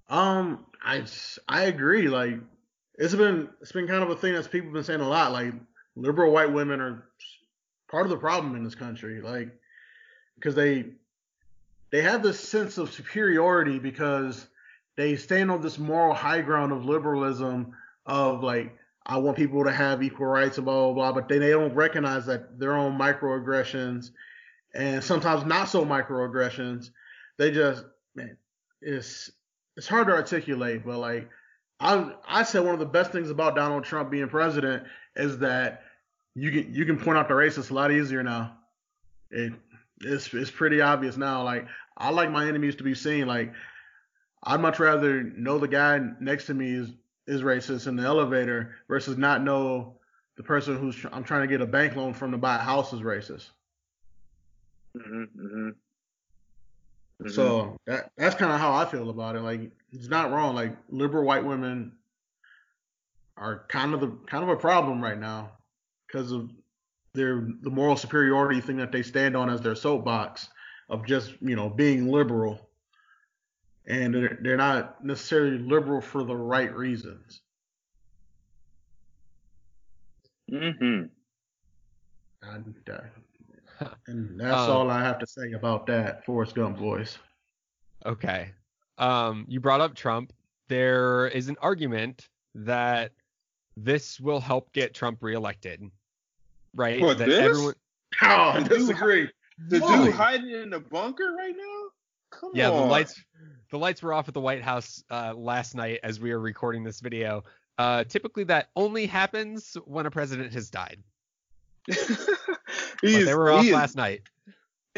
[0.08, 1.04] Um, I
[1.48, 2.08] I agree.
[2.08, 2.38] Like,
[2.94, 5.32] it's been it's been kind of a thing that's people have been saying a lot.
[5.32, 5.54] Like,
[5.96, 7.04] liberal white women are
[7.90, 9.20] part of the problem in this country.
[9.20, 9.48] Like,
[10.36, 10.84] because they
[11.90, 14.46] they have this sense of superiority because
[14.96, 17.74] they stand on this moral high ground of liberalism
[18.06, 21.40] of like I want people to have equal rights and blah blah blah, but then
[21.40, 24.10] they don't recognize that their own microaggressions
[24.74, 26.90] and sometimes not so microaggressions,
[27.36, 27.84] they just
[28.14, 28.36] man,
[28.80, 29.30] it's
[29.76, 31.28] it's hard to articulate, but like
[31.80, 34.84] I I said one of the best things about Donald Trump being president
[35.16, 35.82] is that
[36.34, 38.56] you can you can point out the racists a lot easier now.
[39.30, 39.52] It
[40.00, 41.42] it's it's pretty obvious now.
[41.42, 43.26] Like I like my enemies to be seen.
[43.26, 43.52] Like
[44.42, 46.90] I'd much rather know the guy next to me is
[47.26, 49.96] is racist in the elevator versus not know
[50.36, 52.58] the person who's tr- I'm trying to get a bank loan from to buy a
[52.58, 53.50] house is racist.
[54.96, 55.68] hmm hmm
[57.28, 59.40] So that that's kind of how I feel about it.
[59.40, 60.54] Like it's not wrong.
[60.54, 61.92] Like liberal white women
[63.36, 65.52] are kind of the kind of a problem right now
[66.06, 66.50] because of
[67.14, 70.48] their the moral superiority thing that they stand on as their soapbox
[70.88, 72.70] of just you know being liberal,
[73.86, 77.40] and they're, they're not necessarily liberal for the right reasons.
[80.50, 81.04] Mm-hmm.
[82.42, 87.18] And, uh, and that's Um, all I have to say about that, Forrest Gump voice.
[88.04, 88.50] Okay.
[88.98, 90.32] Um, you brought up Trump.
[90.68, 93.12] There is an argument that
[93.76, 95.90] this will help get Trump reelected,
[96.74, 97.00] right?
[97.00, 97.38] What, that this?
[97.40, 97.74] everyone,
[98.20, 99.28] Oh, I disagree.
[99.68, 100.04] The Why?
[100.04, 101.88] dude hiding in the bunker right now?
[102.30, 102.56] Come on.
[102.56, 103.22] yeah, the lights,
[103.72, 106.84] the lights were off at the White House uh, last night as we are recording
[106.84, 107.42] this video.
[107.78, 111.02] Uh, typically, that only happens when a president has died.
[113.02, 114.22] But they were off is- last night.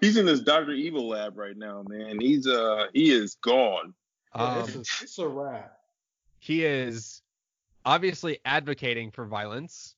[0.00, 2.18] he's in this Doctor Evil lab right now, man.
[2.20, 3.94] He's uh he is gone.
[4.34, 5.78] Um, it's, a, it's a wrap.
[6.40, 7.22] he is
[7.84, 9.94] obviously advocating for violence.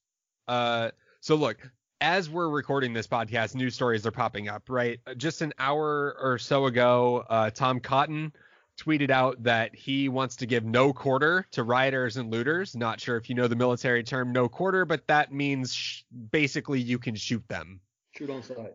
[0.47, 0.91] Uh,
[1.21, 1.59] so look,
[2.01, 5.01] as we're recording this podcast, news stories are popping up, right?
[5.17, 8.33] Just an hour or so ago, uh, Tom Cotton
[8.79, 12.75] tweeted out that he wants to give no quarter to rioters and looters.
[12.75, 16.81] Not sure if you know the military term no quarter, but that means sh- basically
[16.81, 17.81] you can shoot them.
[18.17, 18.75] Shoot on sight.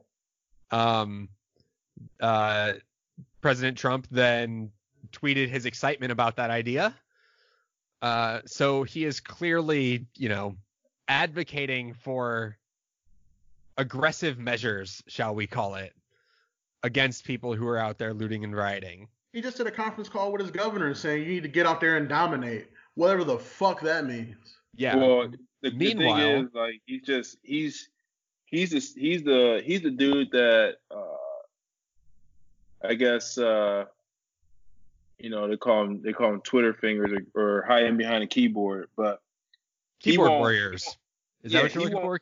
[0.70, 1.30] Um,
[2.20, 2.74] uh,
[3.42, 4.72] President Trump then
[5.12, 6.94] tweeted his excitement about that idea.
[8.02, 10.56] Uh, so he is clearly, you know,
[11.08, 12.58] advocating for
[13.78, 15.94] aggressive measures, shall we call it,
[16.84, 19.08] against people who are out there looting and rioting.
[19.34, 21.82] He just did a conference call with his governor saying you need to get out
[21.82, 24.36] there and dominate, whatever the fuck that means.
[24.76, 24.96] Yeah.
[24.96, 25.30] Well,
[25.62, 27.90] the, the thing is, like, he's just he's
[28.46, 33.86] he's the he's the he's the dude that uh, I guess uh,
[35.18, 38.28] you know they call him they call him Twitter fingers or, or hiding behind a
[38.28, 39.22] keyboard, but
[40.00, 40.98] Keyboard warriors.
[41.44, 42.20] Is yeah, that what you're he looking for?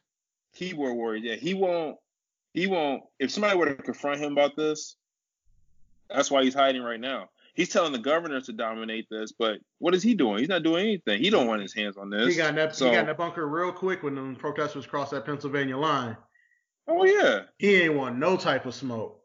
[0.54, 1.22] Keyboard warrior.
[1.24, 1.98] Yeah, he won't.
[2.54, 3.04] He won't.
[3.20, 4.96] If somebody were to confront him about this,
[6.10, 7.30] that's why he's hiding right now.
[7.56, 10.40] He's telling the governors to dominate this, but what is he doing?
[10.40, 11.22] He's not doing anything.
[11.22, 12.30] He don't want his hands on this.
[12.30, 14.86] He got in that so, he got in that bunker real quick when the protesters
[14.88, 16.18] crossed that Pennsylvania line.
[16.88, 17.42] oh yeah.
[17.60, 19.20] He ain't want no type of smoke.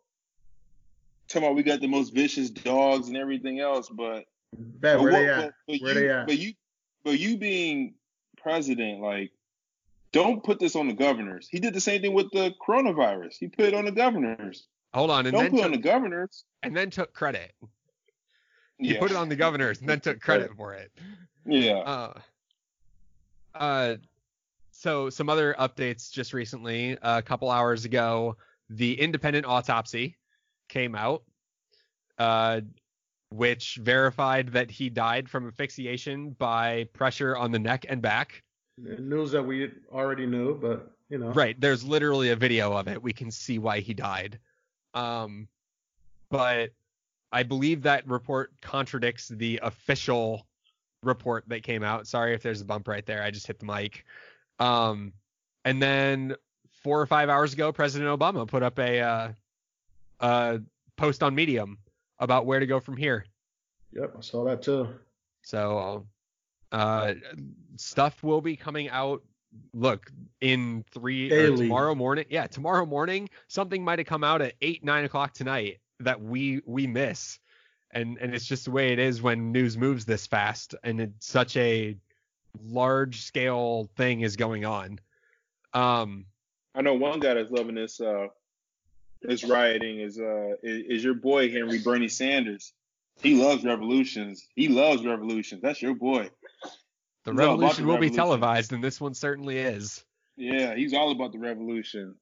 [1.29, 4.25] Talking about we got the most vicious dogs and everything else, but
[4.57, 5.53] Bet but where what- they but- at?
[5.67, 6.27] but Where you, they at?
[6.27, 6.53] But you,
[7.05, 7.95] but you being
[8.37, 9.33] president, like,
[10.13, 11.49] don't put this on the governors.
[11.51, 13.35] He did the same thing with the coronavirus.
[13.39, 14.67] He put it on the governors.
[14.95, 16.45] Hold on, and don't then put it on the governors.
[16.63, 17.53] and then took credit.
[18.79, 19.01] He Yeah.
[19.01, 20.91] put it on the governors and then took credit for it.
[21.45, 21.79] Yeah.
[21.79, 22.21] Uh,
[23.55, 23.97] uh,
[24.71, 26.97] so some other updates just recently.
[27.03, 28.37] a couple hours ago,
[28.71, 30.17] the independent autopsy
[30.69, 31.25] came out,
[32.19, 32.61] uh,
[33.31, 38.43] which verified that he died from asphyxiation by pressure on the neck and back.
[38.79, 41.31] News that we already knew, but you know.
[41.31, 41.61] Right.
[41.61, 43.03] There's literally a video of it.
[43.03, 44.39] We can see why he died.
[44.95, 45.49] Um,
[46.31, 46.71] but
[47.33, 50.47] I believe that report contradicts the official
[51.03, 52.07] report that came out.
[52.07, 53.23] Sorry if there's a bump right there.
[53.23, 54.05] I just hit the mic.
[54.59, 55.13] Um,
[55.65, 56.35] and then
[56.83, 59.33] four or five hours ago, President Obama put up a uh,
[60.21, 60.59] uh,
[60.97, 61.79] post on Medium
[62.19, 63.25] about where to go from here.
[63.93, 64.89] Yep, I saw that too.
[65.43, 66.07] So
[66.73, 67.15] uh,
[67.77, 69.23] stuff will be coming out.
[69.73, 72.27] Look, in three or tomorrow morning.
[72.29, 76.63] Yeah, tomorrow morning, something might have come out at eight, nine o'clock tonight that we
[76.67, 77.39] we miss.
[77.91, 81.27] And and it's just the way it is when news moves this fast and it's
[81.27, 81.97] such a
[82.63, 85.01] large scale thing is going on.
[85.73, 86.27] Um
[86.75, 88.29] I know one guy that's loving this uh
[89.23, 92.75] this rioting is uh is, is your boy Henry Bernie Sanders.
[93.21, 94.47] He loves revolutions.
[94.55, 95.63] He loves revolutions.
[95.63, 96.31] That's your boy.
[97.35, 100.05] The He's all about revolution the will be televised and this one certainly is.
[100.37, 102.15] Yeah, he's all about the revolution.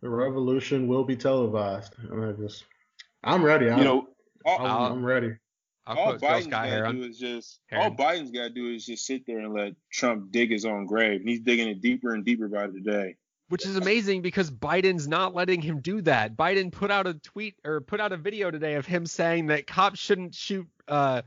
[0.00, 1.94] The revolution will be televised.
[2.10, 2.64] And I just,
[3.22, 3.70] I'm ready.
[3.70, 4.08] I'm, You know,
[4.44, 5.36] all, I'm, I'm ready.
[5.86, 7.84] I'll all quote Girl Biden's Sky gotta do is just Heron.
[7.84, 11.20] all Biden's gotta do is just sit there and let Trump dig his own grave.
[11.20, 13.16] And he's digging it deeper and deeper by the day.
[13.48, 16.36] which is amazing because Biden's not letting him do that.
[16.36, 19.66] Biden put out a tweet or put out a video today of him saying that
[19.66, 21.22] cops shouldn't shoot uh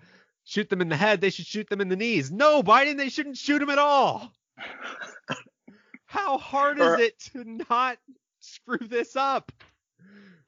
[0.45, 2.31] shoot them in the head, they should shoot them in the knees.
[2.31, 4.31] No, Biden, they shouldn't shoot him at all.
[6.05, 7.97] How hard is Or- it to not
[8.39, 9.51] screw this up?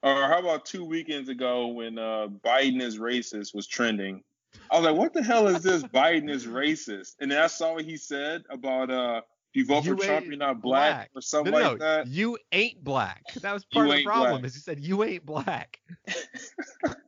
[0.04, 4.24] Or how about two weekends ago when uh, Biden is racist was trending?
[4.72, 5.84] I was like, what the hell is this?
[5.84, 7.16] Biden is racist.
[7.20, 9.22] And then I saw what he said about uh,
[9.52, 12.08] if you vote You for Trump, you're not black, or something no, no, like that.
[12.08, 13.24] You ain't black.
[13.42, 14.42] That was part of the problem.
[14.42, 14.46] black.
[14.46, 15.80] Is he said you ain't black.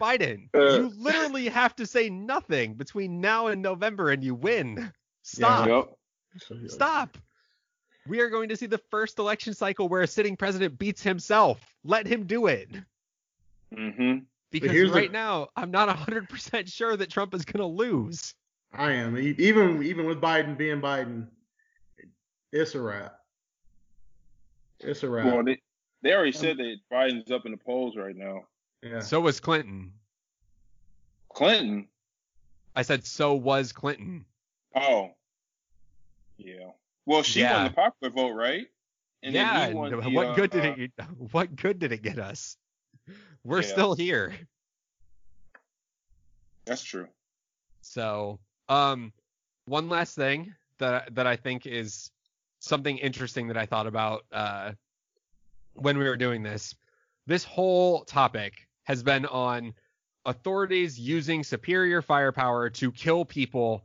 [0.00, 0.78] Biden, Uh.
[0.78, 4.92] you literally have to say nothing between now and November and you win.
[5.22, 5.66] Stop.
[5.68, 6.68] Yep.
[6.68, 7.18] Stop.
[8.06, 11.60] We are going to see the first election cycle where a sitting president beats himself.
[11.84, 12.68] Let him do it.
[13.74, 14.18] hmm
[14.50, 18.34] Because here's the- right now, I'm not 100% sure that Trump is going to lose.
[18.72, 19.16] I am.
[19.16, 21.28] Even even with Biden being Biden,
[22.52, 23.14] it's a wrap.
[24.80, 25.26] It's a wrap.
[25.26, 25.60] Well, they,
[26.02, 28.42] they already said that Biden's up in the polls right now.
[28.84, 29.00] Yeah.
[29.00, 29.92] So was Clinton.
[31.32, 31.88] Clinton.
[32.76, 34.24] I said, so was Clinton.
[34.74, 35.10] Oh.
[36.36, 36.70] Yeah.
[37.06, 37.54] Well, she Yeah.
[37.56, 38.66] won the popular vote, right?
[39.22, 39.68] And then yeah.
[39.68, 40.92] he won and the, what uh, good did uh, it?
[41.32, 42.56] What good did it get us?
[43.42, 43.68] We're Yeah.
[43.68, 44.34] still here.
[46.66, 47.08] That's true.
[47.82, 49.12] So, um,
[49.66, 52.10] one last thing that that I think is
[52.60, 54.72] something interesting that I thought about uh,
[55.74, 56.74] when we were doing this.
[57.26, 59.74] This whole topic has been on
[60.24, 63.84] authorities using superior firepower to kill people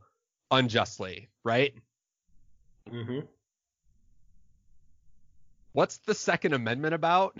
[0.50, 1.74] unjustly, right?
[2.88, 3.20] hmm
[5.72, 7.36] what's the Second Amendment about?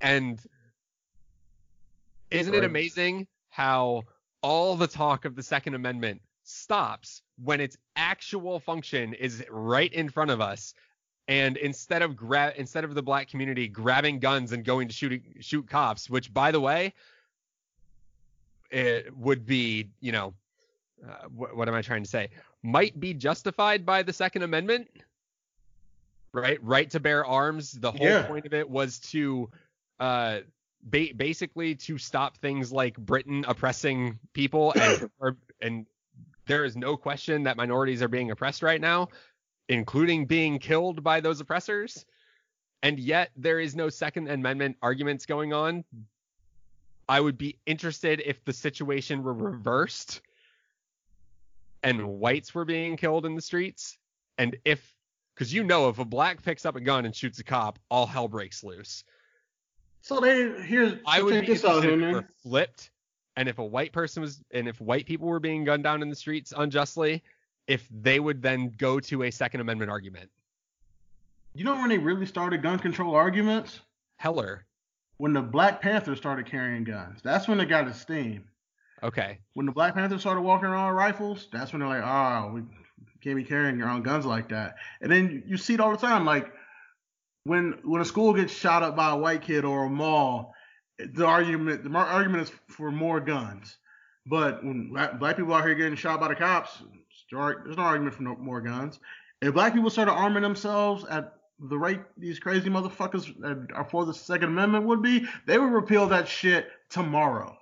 [0.00, 0.40] And
[2.30, 4.04] isn't it amazing how
[4.42, 10.08] all the talk of the Second Amendment stops when its actual function is right in
[10.08, 10.72] front of us?
[11.28, 15.22] And instead of gra- instead of the black community grabbing guns and going to shoot
[15.40, 16.94] shoot cops, which by the way,
[18.70, 20.32] it would be, you know,
[21.06, 22.28] uh, what, what am I trying to say?
[22.62, 24.88] Might be justified by the Second Amendment,
[26.32, 26.58] right?
[26.62, 27.72] Right to bear arms.
[27.72, 28.26] The whole Yeah.
[28.26, 29.50] point of it was to,
[30.00, 30.40] uh,
[30.82, 35.86] ba- basically to stop things like Britain oppressing people, and or, and
[36.46, 39.08] there is no question that minorities are being oppressed right now,
[39.68, 42.04] including being killed by those oppressors.
[42.82, 45.84] And yet there is no Second Amendment arguments going on.
[47.08, 50.20] I would be interested if the situation were reversed
[51.82, 53.98] and whites were being killed in the streets.
[54.36, 54.94] And if,
[55.34, 58.06] because you know, if a black picks up a gun and shoots a cop, all
[58.06, 59.04] hell breaks loose.
[60.00, 62.14] So they here's I would be this out interested here, if it man.
[62.14, 62.90] were flipped,
[63.36, 66.08] and if a white person was, and if white people were being gunned down in
[66.08, 67.22] the streets unjustly,
[67.68, 70.30] if they would then go to a Second Amendment argument.
[71.54, 73.80] You know when they really started gun control arguments?
[74.16, 74.64] Heller.
[75.18, 77.20] When the Black Panthers started carrying guns.
[77.22, 78.44] That's when it got its steam.
[79.02, 79.38] Okay.
[79.54, 82.62] When the Black Panthers started walking around with rifles, that's when they're like, oh, we
[83.22, 84.76] can't be carrying around guns like that.
[85.00, 86.52] And then you- see it all the time, like
[87.44, 90.54] when when a school gets shot up by a white kid or a mall,
[90.98, 93.76] the argument the argument is for more guns.
[94.26, 96.82] But when black, black people out here getting shot by the cops,
[97.30, 98.98] there's no argument for no, more guns.
[99.40, 104.14] If black people started arming themselves at the rate these crazy motherfuckers are for the
[104.14, 107.56] Second Amendment would be, they would repeal that shit tomorrow.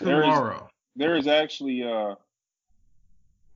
[0.00, 0.68] There is- Tomorrow.
[0.96, 2.14] there is actually uh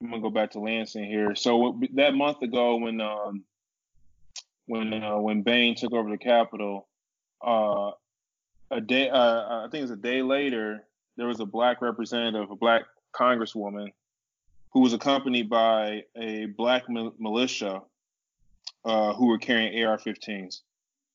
[0.01, 1.35] I'm gonna go back to Lansing here.
[1.35, 3.45] So that month ago when um
[4.67, 6.87] when uh, when Bain took over the Capitol,
[7.41, 7.93] uh
[8.71, 10.85] a day uh I think it was a day later,
[11.17, 12.83] there was a black representative, a black
[13.15, 13.93] congresswoman
[14.75, 17.81] who was accompanied by a black mil- militia
[18.85, 20.61] uh who were carrying AR-15s.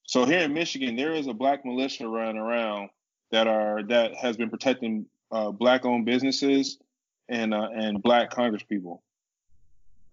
[0.03, 2.89] So here in Michigan, there is a black militia running around
[3.32, 6.80] that are that has been protecting uh, black-owned businesses
[7.28, 9.01] and uh, and black congresspeople.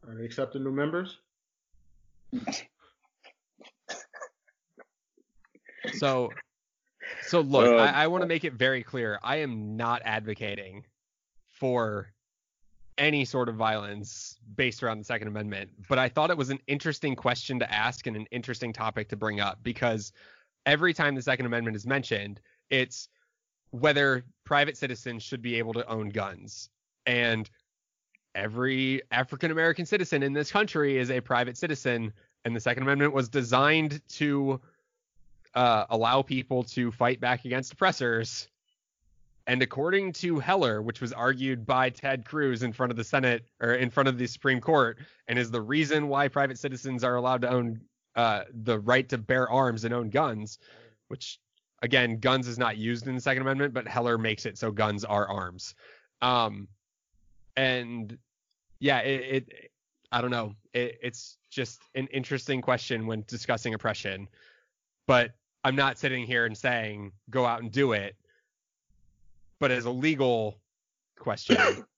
[0.06, 1.16] Are they accepting new members?
[5.94, 6.30] So,
[7.22, 9.20] so look, Uh, I, I want to make it very clear.
[9.22, 10.84] I am not advocating
[11.48, 12.12] for
[12.98, 16.60] any sort of violence based around the Second Amendment, but I thought it was an
[16.66, 20.12] interesting question to ask and an interesting topic to bring up because
[20.64, 22.40] every time the Second Amendment is mentioned,
[22.70, 23.08] it's
[23.70, 26.70] whether private citizens should be able to own guns.
[27.04, 27.48] And
[28.34, 32.12] every African American citizen in this country is a private citizen,
[32.44, 34.60] and the Second Amendment was designed to
[35.54, 38.48] uh, allow people to fight back against oppressors.
[39.46, 43.44] And according to Heller, which was argued by Ted Cruz in front of the Senate
[43.60, 47.14] or in front of the Supreme Court, and is the reason why private citizens are
[47.14, 47.80] allowed to own
[48.16, 50.58] uh, the right to bear arms and own guns,
[51.08, 51.38] which
[51.82, 55.04] again, guns is not used in the Second Amendment, but Heller makes it so guns
[55.04, 55.74] are arms.
[56.22, 56.68] Um,
[57.56, 58.18] and
[58.80, 59.70] yeah, it, it
[60.12, 64.28] I don't know, it, it's just an interesting question when discussing oppression,
[65.06, 65.32] but
[65.64, 68.16] I'm not sitting here and saying go out and do it.
[69.58, 70.58] But as a legal
[71.18, 71.56] question,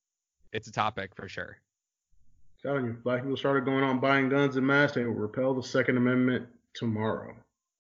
[0.52, 1.58] it's a topic for sure.
[2.62, 5.62] telling you, black people started going on buying guns and mass, they will repeal the
[5.62, 7.34] Second Amendment tomorrow.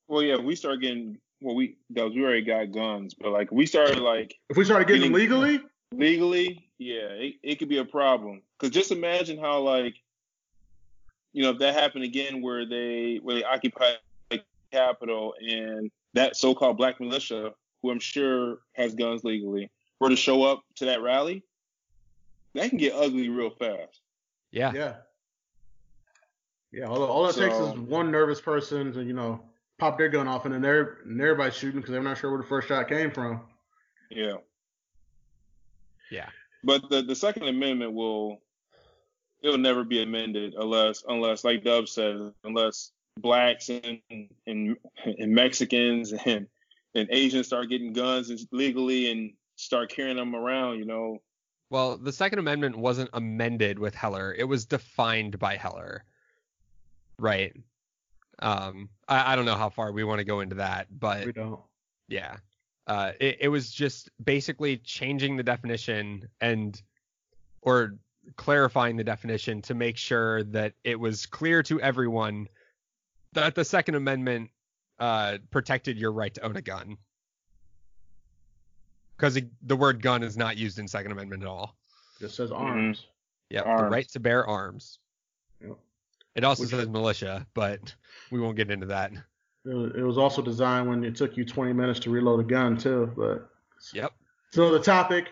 [0.08, 3.66] Well, yeah, we started getting well, we that we already got guns, but like we
[3.66, 5.60] started like If we started getting Getting- legally,
[5.92, 8.42] legally, yeah, it, it could be a problem.
[8.58, 9.94] Cause just imagine how like,
[11.32, 13.92] you know, if that happened again where they where they occupy
[14.30, 14.40] the
[14.72, 17.52] Capitol and that so-called black militia,
[17.82, 19.70] who I'm sure has guns legally,
[20.00, 21.42] were to show up to that rally,
[22.54, 24.00] that can get ugly real fast.
[24.50, 24.72] Yeah.
[24.74, 24.94] yeah.
[26.70, 29.40] Yeah, all, all it takes is one nervous person to, you know,
[29.78, 32.40] pop their gun off and then they're, and everybody's shooting because they're not sure where
[32.40, 33.40] the first shot came from.
[34.10, 34.36] Yeah.
[36.10, 36.28] Yeah.
[36.64, 38.40] But the, the Second Amendment will
[39.42, 46.12] it'll never be amended unless unless like Dub says unless blacks and and, and Mexicans
[46.12, 46.46] and
[46.94, 50.78] and Asians start getting guns legally and start carrying them around.
[50.78, 51.18] You know.
[51.70, 54.34] Well, the Second Amendment wasn't amended with Heller.
[54.36, 56.04] It was defined by Heller.
[57.18, 57.54] Right.
[58.40, 61.32] Um, I, I don't know how far we want to go into that, but We
[61.32, 61.60] don't.
[62.08, 62.36] yeah.
[62.86, 66.80] Uh, it, it was just basically changing the definition and
[67.60, 67.96] or
[68.36, 72.48] clarifying the definition to make sure that it was clear to everyone
[73.32, 74.50] that the Second Amendment
[74.98, 76.96] uh, protected your right to own a gun.
[79.16, 81.76] Because the word gun is not used in Second Amendment at all.
[82.20, 82.64] Just says Mm-hmm.
[82.64, 83.06] arms.
[83.50, 84.98] Yep, the right to bear arms.
[85.62, 85.78] Yep.
[86.34, 87.94] It also Which- says militia, but
[88.30, 89.12] we won't get into that.
[89.64, 93.12] It was, also designed when it took you 20 minutes to reload a gun too.
[93.16, 93.48] But
[93.92, 94.12] Yep.
[94.50, 95.26] so the topic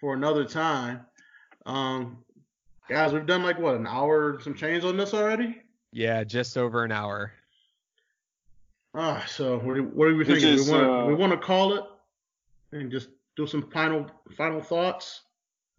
[0.00, 1.00] for another time.
[1.66, 2.18] Um,
[2.88, 5.60] guys, we've done like what an hour some change on this already.
[5.92, 7.32] Yeah, just over an hour.
[8.94, 10.56] Ah, so what do, what are we thinking?
[10.56, 11.84] just, we want uh, we want to call it
[12.72, 15.22] and just do some final final thoughts.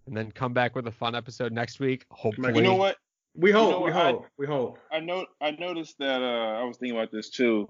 [0.07, 2.05] And then come back with a fun episode next week.
[2.09, 2.55] Hopefully.
[2.55, 2.97] You know what?
[3.35, 3.71] We hope.
[3.71, 4.25] know we what, I- hope.
[4.37, 4.79] we hope.
[4.91, 7.67] I know I noticed that uh I was thinking about this too.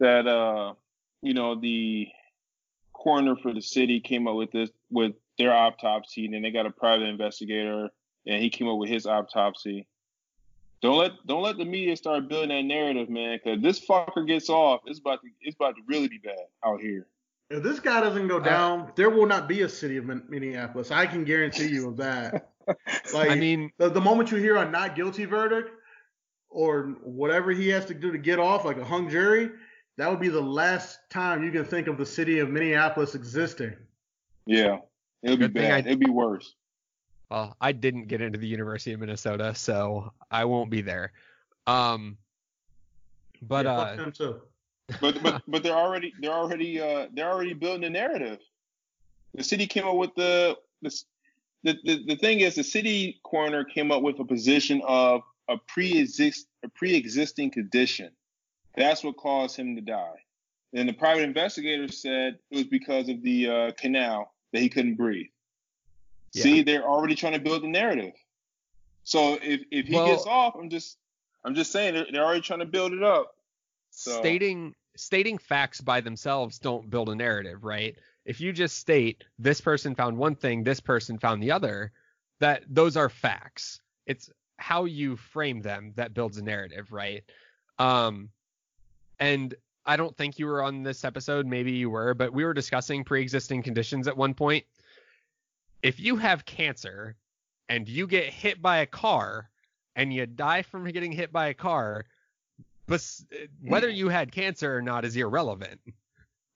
[0.00, 0.74] That uh
[1.22, 2.08] you know the
[2.92, 6.66] coroner for the city came up with this with their autopsy and then they got
[6.66, 7.88] a private investigator
[8.26, 9.86] and he came up with his autopsy.
[10.80, 14.48] Don't let don't let the media start building that narrative, man, because this fucker gets
[14.48, 14.80] off.
[14.86, 17.06] It's about to it's about to really be bad out here.
[17.50, 20.90] If this guy doesn't go down, there will not be a city of Minneapolis.
[20.90, 22.50] I can guarantee you of that.
[23.14, 25.70] Like, I mean, the, the moment you hear a not guilty verdict
[26.50, 29.48] or whatever he has to do to get off, like a hung jury,
[29.96, 33.74] that would be the last time you can think of the city of Minneapolis existing.
[34.44, 34.80] Yeah,
[35.22, 35.86] it'll be bad.
[35.86, 36.54] I- It'll be worse.
[37.30, 41.12] Well, I didn't get into the University of Minnesota, so I won't be there.
[41.66, 42.16] Um,
[43.42, 44.40] but Yeah, uh, them too.
[45.00, 48.38] but but but they're already they're already uh they're already building a narrative.
[49.34, 50.90] The city came up with the the
[51.64, 55.58] the, the, the thing is the city coroner came up with a position of a
[55.68, 58.10] pre-exist a pre-existing condition.
[58.76, 60.22] That's what caused him to die.
[60.72, 64.96] And the private investigator said it was because of the uh, canal that he couldn't
[64.96, 65.26] breathe.
[66.32, 66.42] Yeah.
[66.42, 68.12] See, they're already trying to build the narrative.
[69.04, 70.98] So if if he Well- gets off, I'm just
[71.44, 73.34] I'm just saying they're, they're already trying to build it up.
[73.90, 77.96] So stating stating facts by themselves don't build a narrative, right?
[78.24, 81.92] If you just state this person found one thing, this person found the other,
[82.40, 83.80] that those are facts.
[84.06, 87.24] It's how you frame them that builds a narrative, right?
[87.78, 88.28] Um
[89.18, 89.54] and
[89.86, 93.04] I don't think you were on this episode, maybe you were, but we were discussing
[93.04, 94.66] pre-existing conditions at one point.
[95.82, 97.16] If you have cancer
[97.68, 99.48] and you get hit by a car
[99.96, 102.04] and you die from getting hit by a car,
[102.86, 103.04] but
[103.62, 105.80] whether you had cancer or not is irrelevant,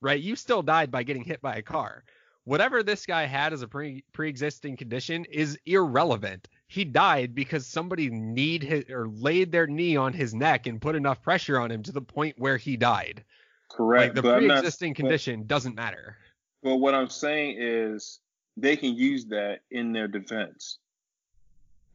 [0.00, 0.20] right?
[0.20, 2.04] You still died by getting hit by a car.
[2.44, 6.48] Whatever this guy had as a pre pre-existing condition is irrelevant.
[6.66, 10.96] He died because somebody need his, or laid their knee on his neck and put
[10.96, 13.22] enough pressure on him to the point where he died.
[13.70, 14.06] correct.
[14.08, 16.16] Like the but not- pre-existing but- condition doesn't matter.
[16.64, 18.18] But what I'm saying is
[18.56, 20.78] they can use that in their defense.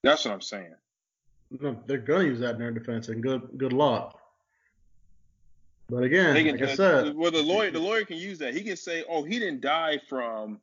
[0.03, 0.75] That's what I'm saying.
[1.59, 4.19] No, they're gonna use that in their defense, and good good luck.
[5.89, 8.53] But again, They can, like I said, well, the lawyer, the lawyer can use that.
[8.53, 10.59] He can say, "Oh, he didn't die from,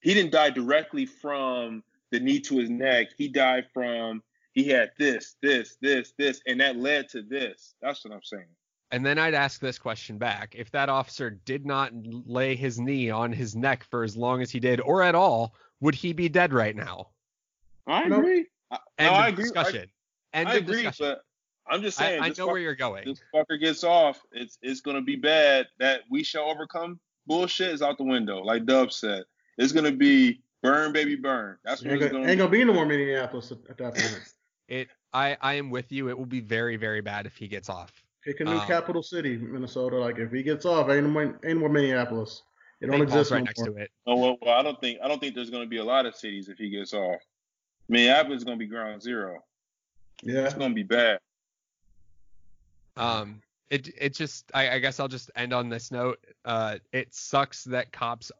[0.00, 3.08] he didn't die directly from the knee to his neck.
[3.16, 4.22] He died from
[4.52, 8.44] he had this, this, this, this, and that led to this." That's what I'm saying.
[8.92, 10.54] And then I'd ask this question back.
[10.56, 14.50] If that officer did not lay his knee on his neck for as long as
[14.50, 17.08] he did or at all, would he be dead right now?
[17.86, 18.46] I agree.
[18.70, 19.44] Uh, I, End no, of I agree.
[19.44, 19.90] discussion.
[20.32, 21.06] I, End I of agree, discussion.
[21.06, 21.20] but
[21.68, 22.22] I'm just saying.
[22.22, 23.04] I this know fuck- where you're going.
[23.06, 25.66] this fucker gets off, it's it's gonna be bad.
[25.80, 28.38] That we shall overcome bullshit is out the window.
[28.42, 29.24] Like Dub said,
[29.58, 31.58] it's gonna be burn, baby, burn.
[31.64, 32.42] That's what ain't it's gonna, gonna ain't be.
[32.44, 34.32] gonna be no more Minneapolis at, at that point.
[34.68, 36.08] It I I am with you.
[36.08, 37.92] It will be very very bad if he gets off.
[38.26, 39.98] Pick a new Um, capital city, Minnesota.
[39.98, 42.42] Like if he gets off, ain't more, ain't more Minneapolis.
[42.80, 43.08] It don't St.
[43.08, 43.90] Paul's exist right no next to it.
[44.04, 46.16] Oh well, well, I don't think I don't think there's gonna be a lot of
[46.16, 47.20] cities if he gets off.
[47.88, 49.44] Minneapolis is gonna be ground zero.
[50.24, 50.40] Yeah.
[50.46, 51.20] It's gonna be bad.
[52.96, 56.18] Um, it it just I, I guess I'll just end on this note.
[56.44, 58.32] Uh, it sucks that cops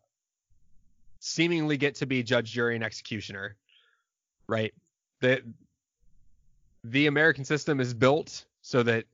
[1.20, 3.54] seemingly get to be judge, jury, and executioner,
[4.48, 4.74] right?
[5.20, 5.42] The
[6.82, 9.04] the American system is built so that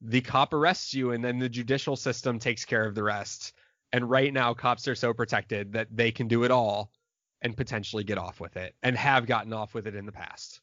[0.00, 3.52] the cop arrests you and then the judicial system takes care of the rest.
[3.92, 6.90] And right now, cops are so protected that they can do it all
[7.42, 10.60] and potentially get off with it and have gotten off with it in the past.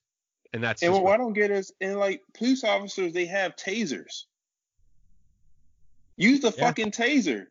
[0.53, 3.55] And that's And just what I don't get is, and like police officers, they have
[3.55, 4.25] tasers.
[6.17, 6.67] Use the Yeah.
[6.67, 7.47] fucking taser.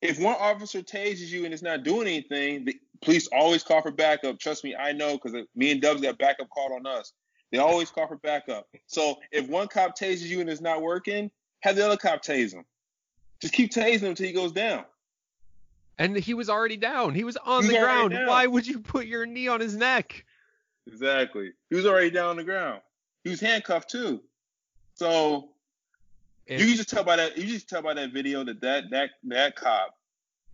[0.00, 3.90] If one officer tases you and it's not doing anything, the police always call for
[3.90, 4.38] backup.
[4.38, 7.12] Trust me, I know because me and Dubs got backup called on us.
[7.50, 8.68] They always call for backup.
[8.86, 11.30] So if one cop tases you and it's not working,
[11.60, 12.64] have the other cop tase him.
[13.40, 14.84] Just keep tasing him until he goes down.
[15.98, 17.14] And he was already down.
[17.14, 18.12] He was on He's the ground.
[18.12, 20.24] Why would you put your knee on his neck?
[20.86, 21.52] Exactly.
[21.70, 22.82] He was already down on the ground.
[23.24, 24.22] He was handcuffed too.
[24.94, 25.48] So
[26.46, 27.36] you can just tell by that.
[27.36, 29.96] You just tell by that video that that that that cop,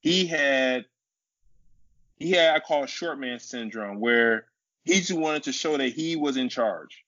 [0.00, 0.86] he had,
[2.16, 4.46] he had I call it short man syndrome, where
[4.84, 7.04] he just wanted to show that he was in charge,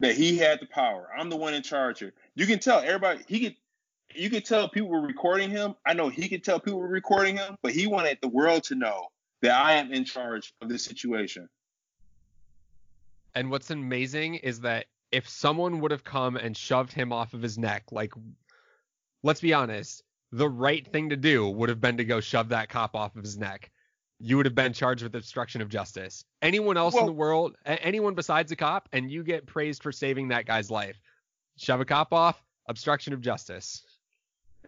[0.00, 1.08] that he had the power.
[1.16, 2.12] I'm the one in charge here.
[2.34, 3.20] You can tell everybody.
[3.26, 3.56] He could.
[4.14, 5.74] You could tell people were recording him.
[5.86, 8.74] I know he could tell people were recording him, but he wanted the world to
[8.74, 9.06] know
[9.40, 11.48] that I am in charge of this situation.
[13.34, 17.40] And what's amazing is that if someone would have come and shoved him off of
[17.40, 18.12] his neck, like,
[19.22, 22.68] let's be honest, the right thing to do would have been to go shove that
[22.68, 23.70] cop off of his neck.
[24.24, 26.24] You would have been charged with obstruction of justice.
[26.42, 30.28] Anyone else in the world, anyone besides a cop, and you get praised for saving
[30.28, 30.96] that guy's life.
[31.56, 33.82] Shove a cop off, obstruction of justice.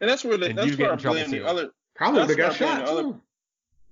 [0.00, 1.46] And that's where the, And that's you get where I in trouble blame the too.
[1.46, 1.70] other.
[1.94, 3.20] Probably would have got That's why I blame shot the other-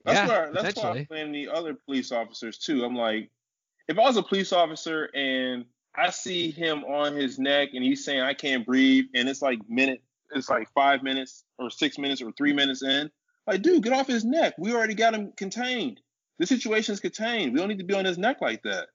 [0.04, 1.04] That's Yeah, why that's why I potentially.
[1.04, 2.84] blame the other police officers too.
[2.84, 3.30] I'm like,
[3.86, 5.64] if I was a police officer and
[5.94, 9.60] I see him on his neck and he's saying I can't breathe, and it's like
[9.68, 10.02] minute,
[10.34, 13.12] it's like five minutes or six minutes or three minutes in,
[13.46, 14.54] like, dude, get off his neck.
[14.58, 16.00] We already got him contained.
[16.38, 17.52] The situation's contained.
[17.52, 18.88] We don't need to be on his neck like that.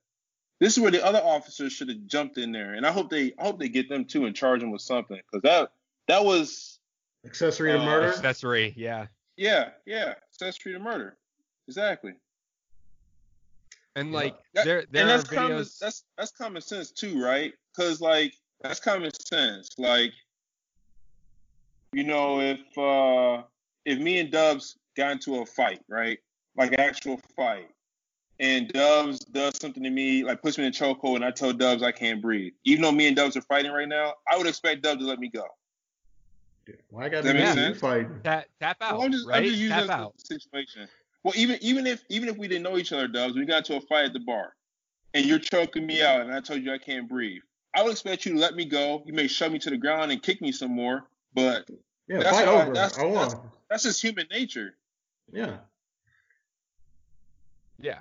[0.60, 3.34] This is where the other officers should have jumped in there, and I hope they
[3.38, 5.72] I hope they get them too and charge them with something because that
[6.07, 6.80] that was
[7.26, 8.07] Accessory to Uh, murder.
[8.07, 9.07] Accessory, yeah.
[9.36, 11.18] yeah yeah accessory to murder
[11.68, 12.14] exactly.
[13.95, 15.78] And like That- there there and are that's common videos.
[15.80, 17.53] that's that's common sense too, right?
[17.76, 19.69] Because like that's common sense.
[19.78, 20.11] Like,
[21.94, 23.44] you know, if uh
[23.88, 26.19] if me and Dubs got into a fight, right?
[26.57, 27.69] Like an actual fight,
[28.39, 31.53] and Dubs does something to me, like puts me in a chokehold, and I tell
[31.53, 32.53] Dubs I can't breathe.
[32.65, 35.19] Even though me and Dubs are fighting right now, I would expect Dubs to let
[35.19, 35.45] me go.
[36.89, 37.80] Why I gotta that be make you sense?
[37.80, 38.19] fighting?
[38.26, 39.38] Tap, tap out, Well, I'm just, right?
[39.38, 40.14] I'm just using tap out.
[40.19, 40.89] situation.
[41.23, 43.77] Well, even even if even if we didn't know each other, Dubs, we got into
[43.77, 44.53] a fight at the bar,
[45.14, 47.41] and you're choking me out, and I told you I can't breathe.
[47.73, 49.03] I would expect you to let me go.
[49.05, 51.03] You may shove me to the ground and kick me some more,
[51.34, 51.69] but
[52.07, 52.73] Yeah, That's fight why- over.
[52.73, 53.29] that's- I won.
[53.69, 54.75] that's just human nature.
[55.31, 55.57] Yeah.
[57.79, 57.99] Yeah.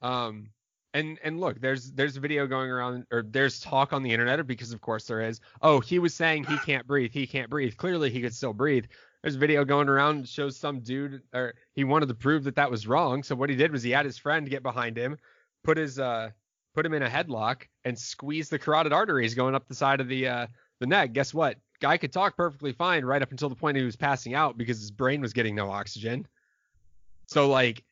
[0.00, 0.48] Um
[0.94, 4.46] and and look, there's there's a video going around or there's talk on the internet
[4.46, 5.40] because of course there is.
[5.62, 7.12] Oh, he was saying he can't breathe.
[7.12, 7.76] He can't breathe.
[7.76, 8.84] Clearly he could still breathe.
[9.22, 12.56] There's a video going around that shows some dude or he wanted to prove that
[12.56, 13.22] that was wrong.
[13.22, 15.16] So what he did was he had his friend get behind him,
[15.64, 16.30] put his uh
[16.74, 20.08] put him in a headlock and squeeze the carotid arteries going up the side of
[20.08, 20.46] the uh
[20.80, 21.12] the neck.
[21.12, 21.56] Guess what?
[21.82, 24.78] Guy could talk perfectly fine right up until the point he was passing out because
[24.78, 26.24] his brain was getting no oxygen.
[27.26, 27.82] So like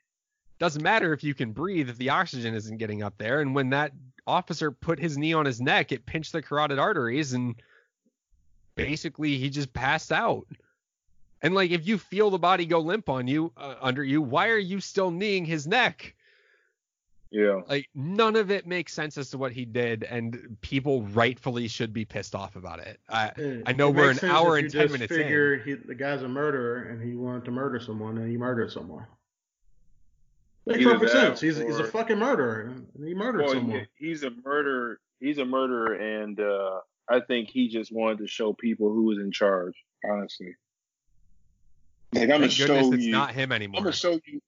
[0.60, 3.40] doesn't matter if you can breathe if the oxygen isn't getting up there.
[3.40, 3.90] And when that
[4.28, 7.56] officer put his knee on his neck, it pinched the carotid arteries and
[8.76, 10.46] basically he just passed out.
[11.42, 14.50] And like if you feel the body go limp on you uh, under you, why
[14.50, 16.14] are you still kneeing his neck?
[17.32, 17.61] Yeah.
[17.69, 21.93] Like none of it makes sense as to what he did, and people rightfully should
[21.93, 22.98] be pissed off about it.
[23.09, 25.19] I It- I know it we're an hour and 10 just minutes in.
[25.23, 28.73] figure He, the guy's a murderer and he wanted to murder someone and he murdered
[28.73, 29.07] someone.
[30.66, 31.40] Makes Either perfect sense.
[31.40, 32.73] He's, he's a fucking murderer.
[32.97, 33.86] and He murdered Well, someone.
[33.97, 35.01] he- he's a murderer.
[35.20, 39.19] He's a murderer, and uh, I think he just wanted to show people who was
[39.19, 39.74] in charge.
[40.11, 40.57] Honestly,
[42.15, 43.12] like I'm gonna Thank show goodness it's you.
[43.12, 43.78] not him anymore.
[43.78, 44.40] I'm gonna show you.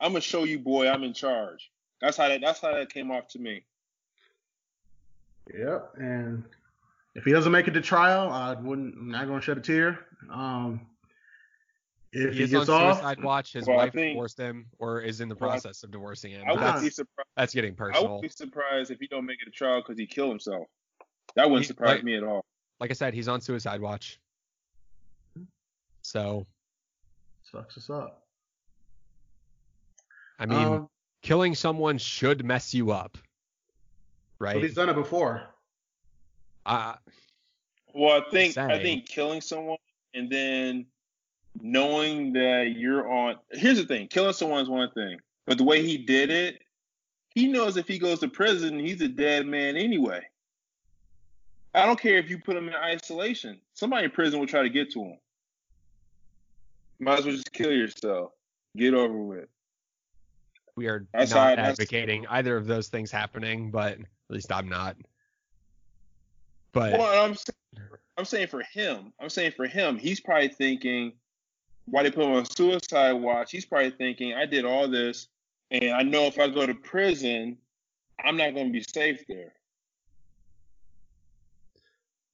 [0.00, 0.88] I'm gonna show you, boy.
[0.88, 1.70] I'm in charge.
[2.00, 2.40] That's how that.
[2.40, 3.64] That's how that came off to me.
[5.56, 5.92] Yep.
[5.96, 6.44] And
[7.14, 8.94] if he doesn't make it to trial, I wouldn't.
[8.96, 9.98] I'm not going to shed a tear.
[10.30, 10.86] Um,
[12.12, 13.52] if he he, is on off, suicide watch.
[13.52, 16.32] His Well, wife think- divorced him, or is in the Well, I- process of divorcing
[16.32, 16.42] him.
[16.46, 17.28] I wouldn't That's, be surprised.
[17.36, 20.06] that's getting I wouldn't be surprised if he don't make it to trial because he
[20.06, 20.66] killed himself.
[21.34, 22.44] That wouldn't He- surprise like- me at all.
[22.80, 24.18] like I said, he's on suicide watch.
[26.02, 26.46] So,
[27.50, 28.26] sucks us up.
[30.38, 30.88] I mean, um,
[31.22, 33.18] killing someone should mess you up,
[34.38, 34.54] Right?
[34.54, 35.42] but he's done it before.
[36.64, 36.94] Uh,
[37.94, 39.78] Well, I think I think killing someone
[40.14, 40.86] and then
[41.62, 43.36] knowing that you're on.
[43.52, 46.62] Here's the thing: killing someone is one thing, but the way he did it,
[47.34, 50.22] he knows if he goes to prison, he's a dead man anyway.
[51.74, 53.60] I don't care if you put him in isolation.
[53.74, 55.18] Somebody in prison will try to get to him.
[56.98, 58.32] Might as well just kill yourself.
[58.76, 59.48] Get over with.
[60.76, 64.68] We are That's not that's- advocating either of those things happening, but at least I'm
[64.68, 64.96] not.
[66.72, 67.88] But Well, I'm saying,
[68.18, 71.12] I'm saying for him, I'm saying for him, he's probably thinking,
[71.86, 73.50] why they put him on suicide watch?
[73.50, 75.28] He's probably thinking, I did all this,
[75.70, 77.56] and I know if I go to prison,
[78.22, 79.52] I'm not going to be safe there.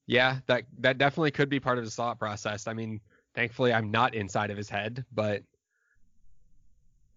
[0.06, 2.66] yeah, that that definitely could be part of his thought process.
[2.66, 3.01] I mean,
[3.35, 5.43] thankfully I'm not inside of his head, but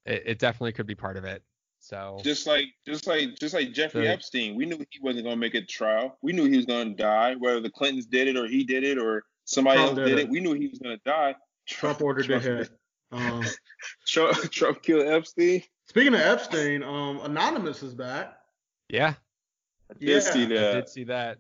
[0.05, 1.43] it, it definitely could be part of it.
[1.79, 5.35] So Just like, just like, just like Jeffrey So- Epstein, we knew he wasn't going
[5.35, 6.17] to make a trial.
[6.23, 8.83] We knew he was going to die, whether the Clintons did it or he did
[8.83, 10.23] it or Somebody Trump else did did it.
[10.23, 10.29] it.
[10.31, 11.35] We knew he was gonna die.
[11.67, 12.69] Trump ordered the hit.
[13.11, 13.43] Um,
[14.07, 15.61] Trump, Trump killed Epstein.
[15.87, 18.35] speaking of Epstein, um, Anonymous is back.
[18.89, 19.13] Yeah,
[19.91, 20.19] I did Yeah.
[20.21, 20.71] see I that.
[20.73, 21.37] did see that.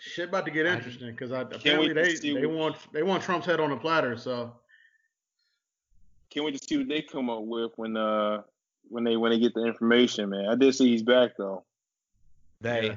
[0.00, 3.60] Shit about to get interesting because I apparently they they want they want Trump's head
[3.60, 4.16] on a platter.
[4.16, 4.56] So
[6.30, 8.42] Can't wait to see what they come up with when uh
[8.88, 10.46] when they when they get the information, man.
[10.46, 11.64] I did see he's back though.
[12.60, 12.96] They Yeah.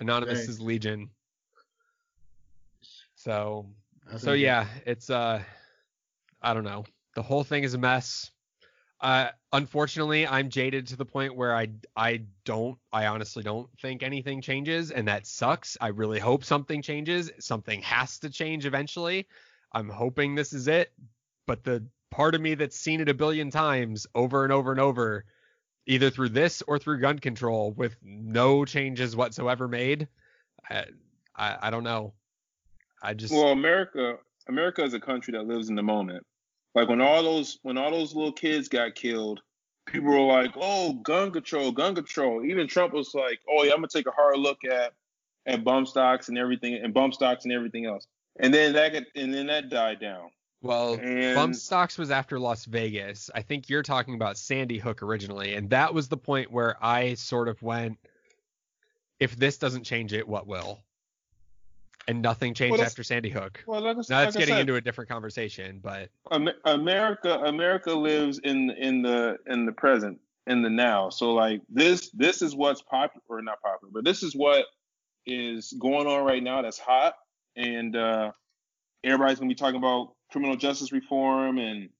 [0.00, 0.52] Anonymous They.
[0.52, 1.10] is Legion.
[3.14, 3.66] So
[4.18, 5.42] so yeah, it's uh
[6.40, 6.84] I don't know.
[7.14, 8.30] The whole thing is a mess.
[9.00, 14.02] Uh unfortunately, I'm jaded to the point where I I don't I honestly don't think
[14.02, 15.76] anything changes and that sucks.
[15.80, 17.30] I really hope something changes.
[17.38, 19.26] Something has to change eventually.
[19.72, 20.92] I'm hoping this is it,
[21.46, 21.82] but the
[22.12, 25.24] part of me that's seen it a billion times over and over and over
[25.86, 30.06] either through this or through gun control with no changes whatsoever made.
[30.70, 30.84] I
[31.34, 32.12] I, I don't know.
[33.02, 34.18] I just Well, America,
[34.48, 36.24] America is a country that lives in the moment.
[36.74, 39.40] Like when all those when all those little kids got killed,
[39.86, 43.78] people were like, "Oh, gun control, gun control." Even Trump was like, "Oh yeah, I'm
[43.78, 44.92] gonna take a hard look at
[45.46, 48.06] at bump stocks and everything, and bump stocks and everything else."
[48.38, 50.30] And then that and then that died down.
[50.62, 53.30] Well, And bump stocks was after Las Vegas.
[53.34, 57.14] I think you're talking about Sandy Hook originally, and that was the point where I
[57.14, 57.98] sort of went,
[59.20, 60.80] if this doesn't change it, what will?
[62.08, 63.62] And nothing changed that's- after Sandy Hook.
[63.66, 66.08] well, like Now that's I getting said, into a different conversation, but
[66.64, 70.18] America America lives in in the in the present
[70.48, 71.10] in the now.
[71.10, 74.64] So like this this is what's popular or not popular, but this is what
[75.26, 77.14] is going on right now that's hot
[77.54, 78.32] and uh
[79.04, 81.90] everybody's going to be talking about criminal justice reform and,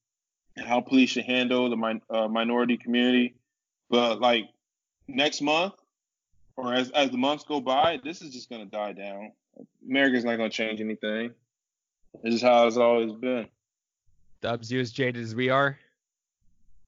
[0.56, 3.34] and how police should handle the min- uh, minority community.
[3.90, 4.46] But like
[5.06, 5.74] next month
[6.56, 9.32] or as as the months go by, this is just going to die down.
[9.86, 11.32] America's not going to change anything.
[12.24, 13.48] This is how it's always been.
[14.40, 15.78] Dubs, you as jaded as we are.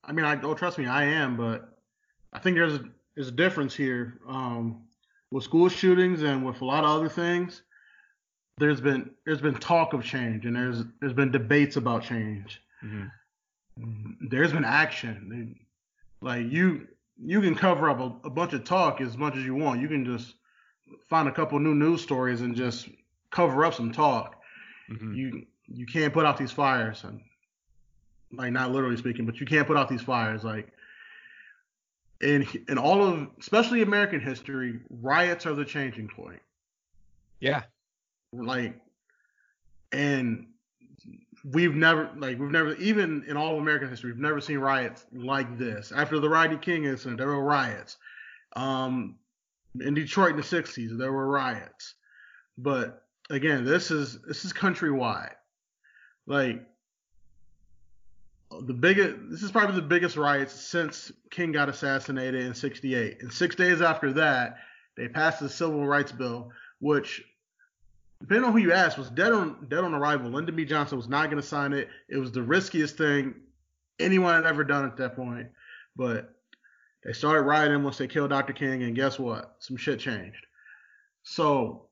[0.02, 1.78] I mean, I don't trust me, I am, but
[2.32, 2.84] I think there's a,
[3.14, 4.18] there's a difference here.
[4.28, 4.82] Um,
[5.30, 7.62] with school shootings and with a lot of other things,
[8.59, 12.60] there's been there's been talk of change and there's there's been debates about change.
[14.20, 15.56] There's been action.
[16.20, 16.86] Like you
[17.16, 19.81] you can cover up a, a bunch of talk as much as you want.
[19.81, 20.35] You can just
[21.09, 22.89] find a couple new news stories and just
[23.31, 24.40] cover up some talk.
[24.90, 25.16] Mhm.
[25.16, 27.20] You you can't put out these fires and
[28.32, 30.68] like not literally speaking, but you can't put out these fires like
[32.20, 36.40] in in all of especially American history, riots are the changing point.
[37.40, 37.64] Yeah.
[38.43, 38.81] Like
[39.93, 40.47] and
[41.44, 45.06] we've never like we've never even in all of American history, we've never seen riots
[45.12, 45.93] like this.
[45.93, 47.97] After the Rodney King incident, there were riots.
[48.56, 49.16] Um
[49.81, 51.94] in Detroit in the sixties, there were riots.
[52.56, 55.35] But again, this is this is countrywide.
[56.27, 56.65] Like
[58.51, 63.23] the biggest this is probably the biggest riots since King got assassinated in 68.
[63.23, 64.59] And 6 days after that,
[64.97, 67.24] they passed the civil rights bill which
[68.24, 70.30] depending on who you ask was dead on dead on arrival.
[70.30, 71.90] Lyndon B Johnson was not going to sign it.
[72.09, 73.34] It was the riskiest thing
[74.01, 75.48] anyone had ever done at that point.
[75.94, 76.34] But
[77.05, 78.55] they started rioting once they killed Dr.
[78.55, 79.56] King and guess what?
[79.59, 80.46] Some shit changed.
[81.22, 81.82] So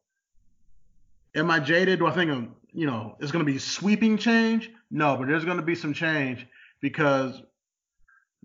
[1.35, 1.99] am I jaded?
[1.99, 4.71] Do I think um, you know it's going to be sweeping change?
[4.91, 6.47] No, but there's going to be some change
[6.81, 7.43] because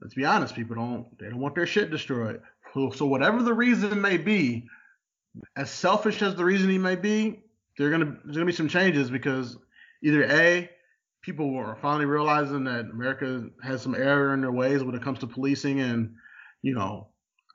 [0.02, 2.42] let's be honest, people don't they don't want their shit destroyed.
[2.74, 4.68] So, whatever the reason may be,
[5.56, 7.44] as selfish as the reasoning may be,
[7.78, 9.58] there gonna there's gonna be some changes because
[10.04, 10.70] either a
[11.22, 15.20] people are finally realizing that America has some error in their ways when it comes
[15.20, 16.16] to policing and
[16.62, 17.08] you know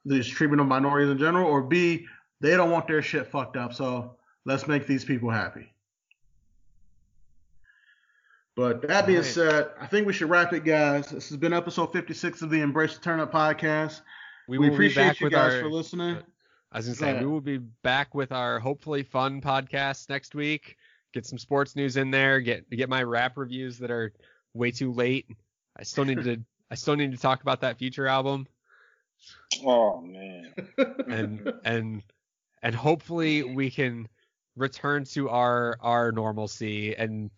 [0.05, 2.07] this treatment of minorities in general, or b
[2.41, 3.73] they don't want their shit fucked up.
[3.73, 5.73] So let's make these people happy.
[8.55, 9.33] But that being Alright.
[9.33, 11.09] said, I think we should wrap it, guys.
[11.09, 14.03] This has been episode 56 of the Embrace the Turn Up podcast.
[14.47, 16.17] We, We, appreciate you guys our for listening.
[16.17, 16.23] Uh,
[16.73, 17.23] I was gonna say ahead.
[17.23, 20.77] we will be back with our hopefully fun podcast next week.
[21.13, 22.41] Get some sports news in there.
[22.41, 24.13] Get get my rap reviews that are
[24.55, 25.27] way too late.
[25.77, 26.41] I still need to
[26.71, 28.47] I still need to talk about that future album
[29.65, 30.53] Oh man.
[31.09, 32.03] and and
[32.63, 34.09] and hopefully we can
[34.57, 37.31] return to our our normalcy and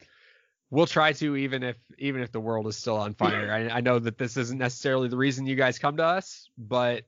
[0.70, 3.52] we'll try to even if even if the world is still on fire.
[3.52, 7.04] I, I know that this isn't necessarily the reason you guys come to us, but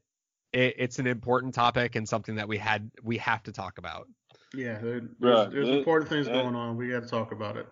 [0.53, 4.09] it, it's an important topic and something that we had we have to talk about.
[4.55, 6.77] Yeah, there's, Bruh, there's it- important things that- going on.
[6.77, 7.67] We got to talk about it.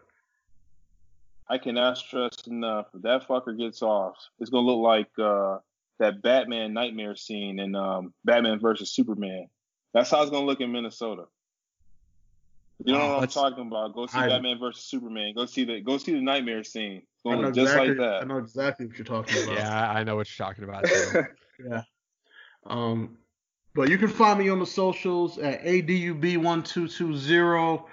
[1.48, 2.86] I cannot stress enough.
[2.94, 5.58] If that fucker gets off, it's gonna look like uh,
[5.98, 9.48] that Batman nightmare scene in um, Batman versus Superman.
[9.92, 11.24] That's how it's gonna look in Minnesota.
[12.84, 13.94] You know what I'm talking about?
[13.94, 15.34] Go see I- Batman versus Superman.
[15.36, 17.02] Go see the go see the nightmare scene.
[17.14, 17.94] It's going know to look just exactly.
[17.94, 19.56] like I know exactly what you're talking about.
[19.56, 20.84] Yeah, I know what you're talking about.
[20.86, 21.24] too.
[21.64, 21.82] Yeah.
[22.66, 23.18] Um,
[23.74, 27.84] but you can find me on the socials at adub1220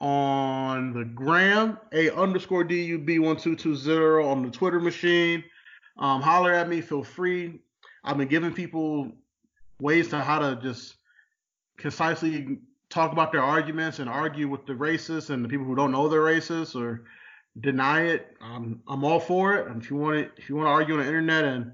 [0.00, 5.44] on the gram, a underscore dub1220 on the Twitter machine.
[5.98, 7.60] Um, holler at me, feel free.
[8.02, 9.12] I've been giving people
[9.78, 10.94] ways to how to just
[11.76, 12.58] concisely
[12.88, 16.08] talk about their arguments and argue with the racists and the people who don't know
[16.08, 17.04] they're racist or
[17.60, 18.36] deny it.
[18.40, 19.68] I'm I'm all for it.
[19.68, 21.72] And if you want it, if you want to argue on the internet and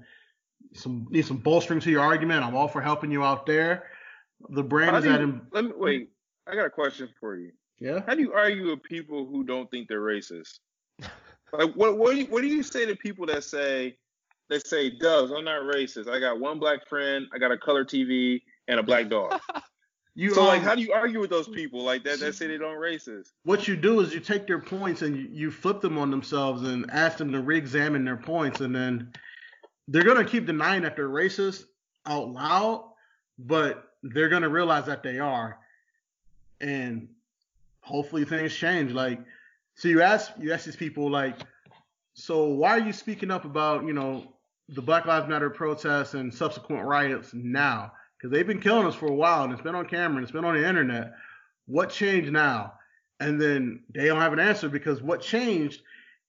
[0.73, 3.87] some need some bolstering to your argument, I'm all for helping you out there.
[4.49, 5.47] The brand How is at him.
[5.51, 6.09] let me wait.
[6.47, 7.51] I got a question for you.
[7.79, 8.01] Yeah.
[8.07, 10.59] How do you argue with people who don't think they're racist?
[11.53, 13.97] Like, what what do you, what do you say to people that say
[14.49, 16.09] that say, "Dubs, I'm not racist.
[16.09, 19.39] I got one black friend, I got a color TV, and a black dog."
[20.19, 22.47] You so, like, um, how do you argue with those people like that that say
[22.47, 23.33] they don't racist?
[23.43, 26.63] what you do is you take their points and you, you flip them on themselves
[26.63, 29.13] and ask them to re-examine their points and then
[29.87, 31.65] they're gonna keep denying that they're racist
[32.05, 32.91] out loud,
[33.39, 35.57] but they're gonna realize that they are,
[36.61, 37.07] and
[37.81, 38.91] hopefully things change.
[38.91, 39.19] Like,
[39.75, 41.35] so you ask you ask these people like,
[42.13, 44.33] so why are you speaking up about you know
[44.69, 47.91] the Black Lives Matter protests and subsequent riots now?
[48.17, 50.31] Because they've been killing us for a while and it's been on camera and it's
[50.31, 51.13] been on the internet.
[51.67, 52.73] What changed now?
[53.19, 55.81] And then they don't have an answer because what changed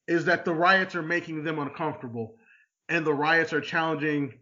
[0.06, 2.36] is that the riots are making them uncomfortable
[2.88, 4.34] and the riots are challenging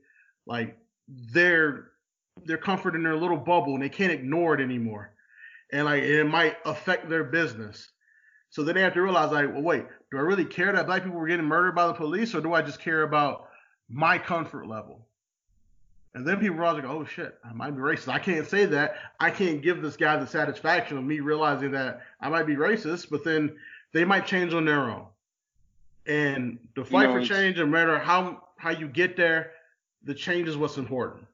[0.46, 0.76] like
[1.08, 1.90] their
[2.44, 5.12] their comfort in their little bubble and they can't ignore it anymore.
[5.72, 7.88] And like it might affect their business.
[8.50, 11.02] So then they have to realize like, well, wait, do I really care that black
[11.02, 13.48] people were getting murdered by the police or do I just care about
[13.88, 15.06] my comfort level?
[16.14, 18.08] And then people realize like, oh shit, I might be racist.
[18.08, 18.96] I can't say that.
[19.20, 23.10] I can't give this guy the satisfaction of me realizing that I might be racist,
[23.10, 23.54] but then
[23.92, 25.06] they might change on their own.
[26.06, 29.52] And the fight know, for change, no matter how how you get there,
[30.04, 31.26] the change is what's important.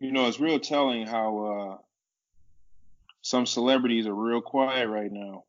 [0.00, 1.76] You know, it's real telling how uh,
[3.22, 5.44] some celebrities are real quiet right now.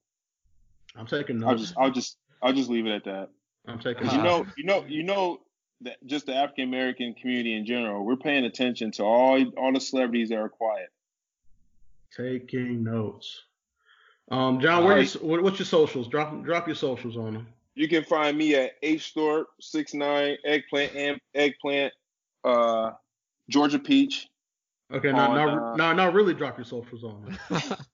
[0.95, 1.49] I'm taking notes.
[1.49, 3.29] I'll just I'll just I'll just leave it at that.
[3.67, 5.41] I'm taking you know, you know, you know
[5.81, 9.81] that just the African American community in general, we're paying attention to all all the
[9.81, 10.89] celebrities that are quiet.
[12.15, 13.41] Taking notes.
[14.31, 16.07] Um, John, where your, what, what's your socials?
[16.07, 17.47] Drop drop your socials on them.
[17.75, 21.93] You can find me at H Thorpe six nine eggplant and eggplant,
[22.43, 22.91] uh,
[23.49, 24.27] Georgia peach.
[24.93, 27.77] Okay, now On, now, uh, now now really drop your socials on them.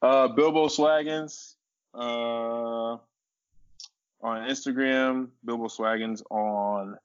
[0.00, 1.56] Uh, Bilbo Swagganz,
[1.92, 3.00] uh, on
[4.22, 6.96] Instagram, Bilbo Swagganz on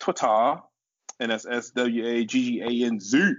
[0.00, 0.60] Twitter,
[1.20, 3.32] and that's S W A G G A N Z.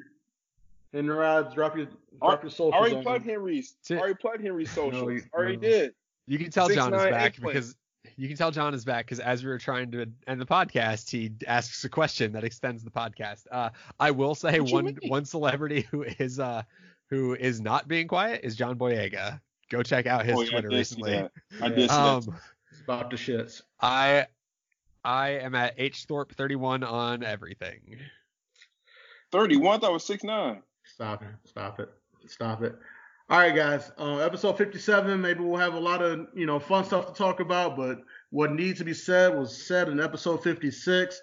[0.94, 1.88] And Rod, drop your
[2.22, 3.26] I drop your socials already plugged.
[3.26, 3.74] Henry's.
[3.74, 4.00] That's it.
[4.00, 5.12] Already plugged Henry's socials.
[5.12, 5.62] you- already no.
[5.62, 5.94] did.
[6.30, 7.54] You can tell John is back eggplant.
[7.56, 7.76] because
[8.16, 11.10] you can tell John is back because as we were trying to end the podcast,
[11.10, 13.46] he asks a question that extends the podcast.
[13.52, 16.62] Uh, I will say What you one one celebrity who is uh
[17.10, 19.42] who is not being quiet is John Boyega.
[19.70, 21.12] Go check out his Oh, yeah, Twitter did see recently.
[21.14, 21.32] that.
[21.62, 21.76] I Yeah.
[21.76, 22.40] did Um, that.
[22.72, 23.62] It's about the shits.
[23.82, 24.28] I
[25.04, 27.98] I am at H Thorpe 31 on everything.
[29.32, 29.68] 31.
[29.76, 30.62] I thought it was six nine.
[30.86, 31.30] Stop it.
[31.46, 31.90] Stop it.
[32.28, 32.76] Stop it.
[33.30, 33.92] All right, guys.
[34.00, 35.22] Uh, episode 57.
[35.22, 38.02] Maybe we'll have a lot of you know fun stuff to talk about, but
[38.32, 41.22] what needs to be said was said in episode 56.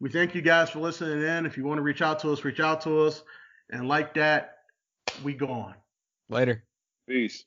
[0.00, 1.44] We thank you guys for listening in.
[1.44, 3.22] If you want to reach out to us, reach out to us.
[3.68, 4.56] And like that,
[5.22, 5.74] we gone.
[6.30, 6.64] Later.
[7.06, 7.44] Peace.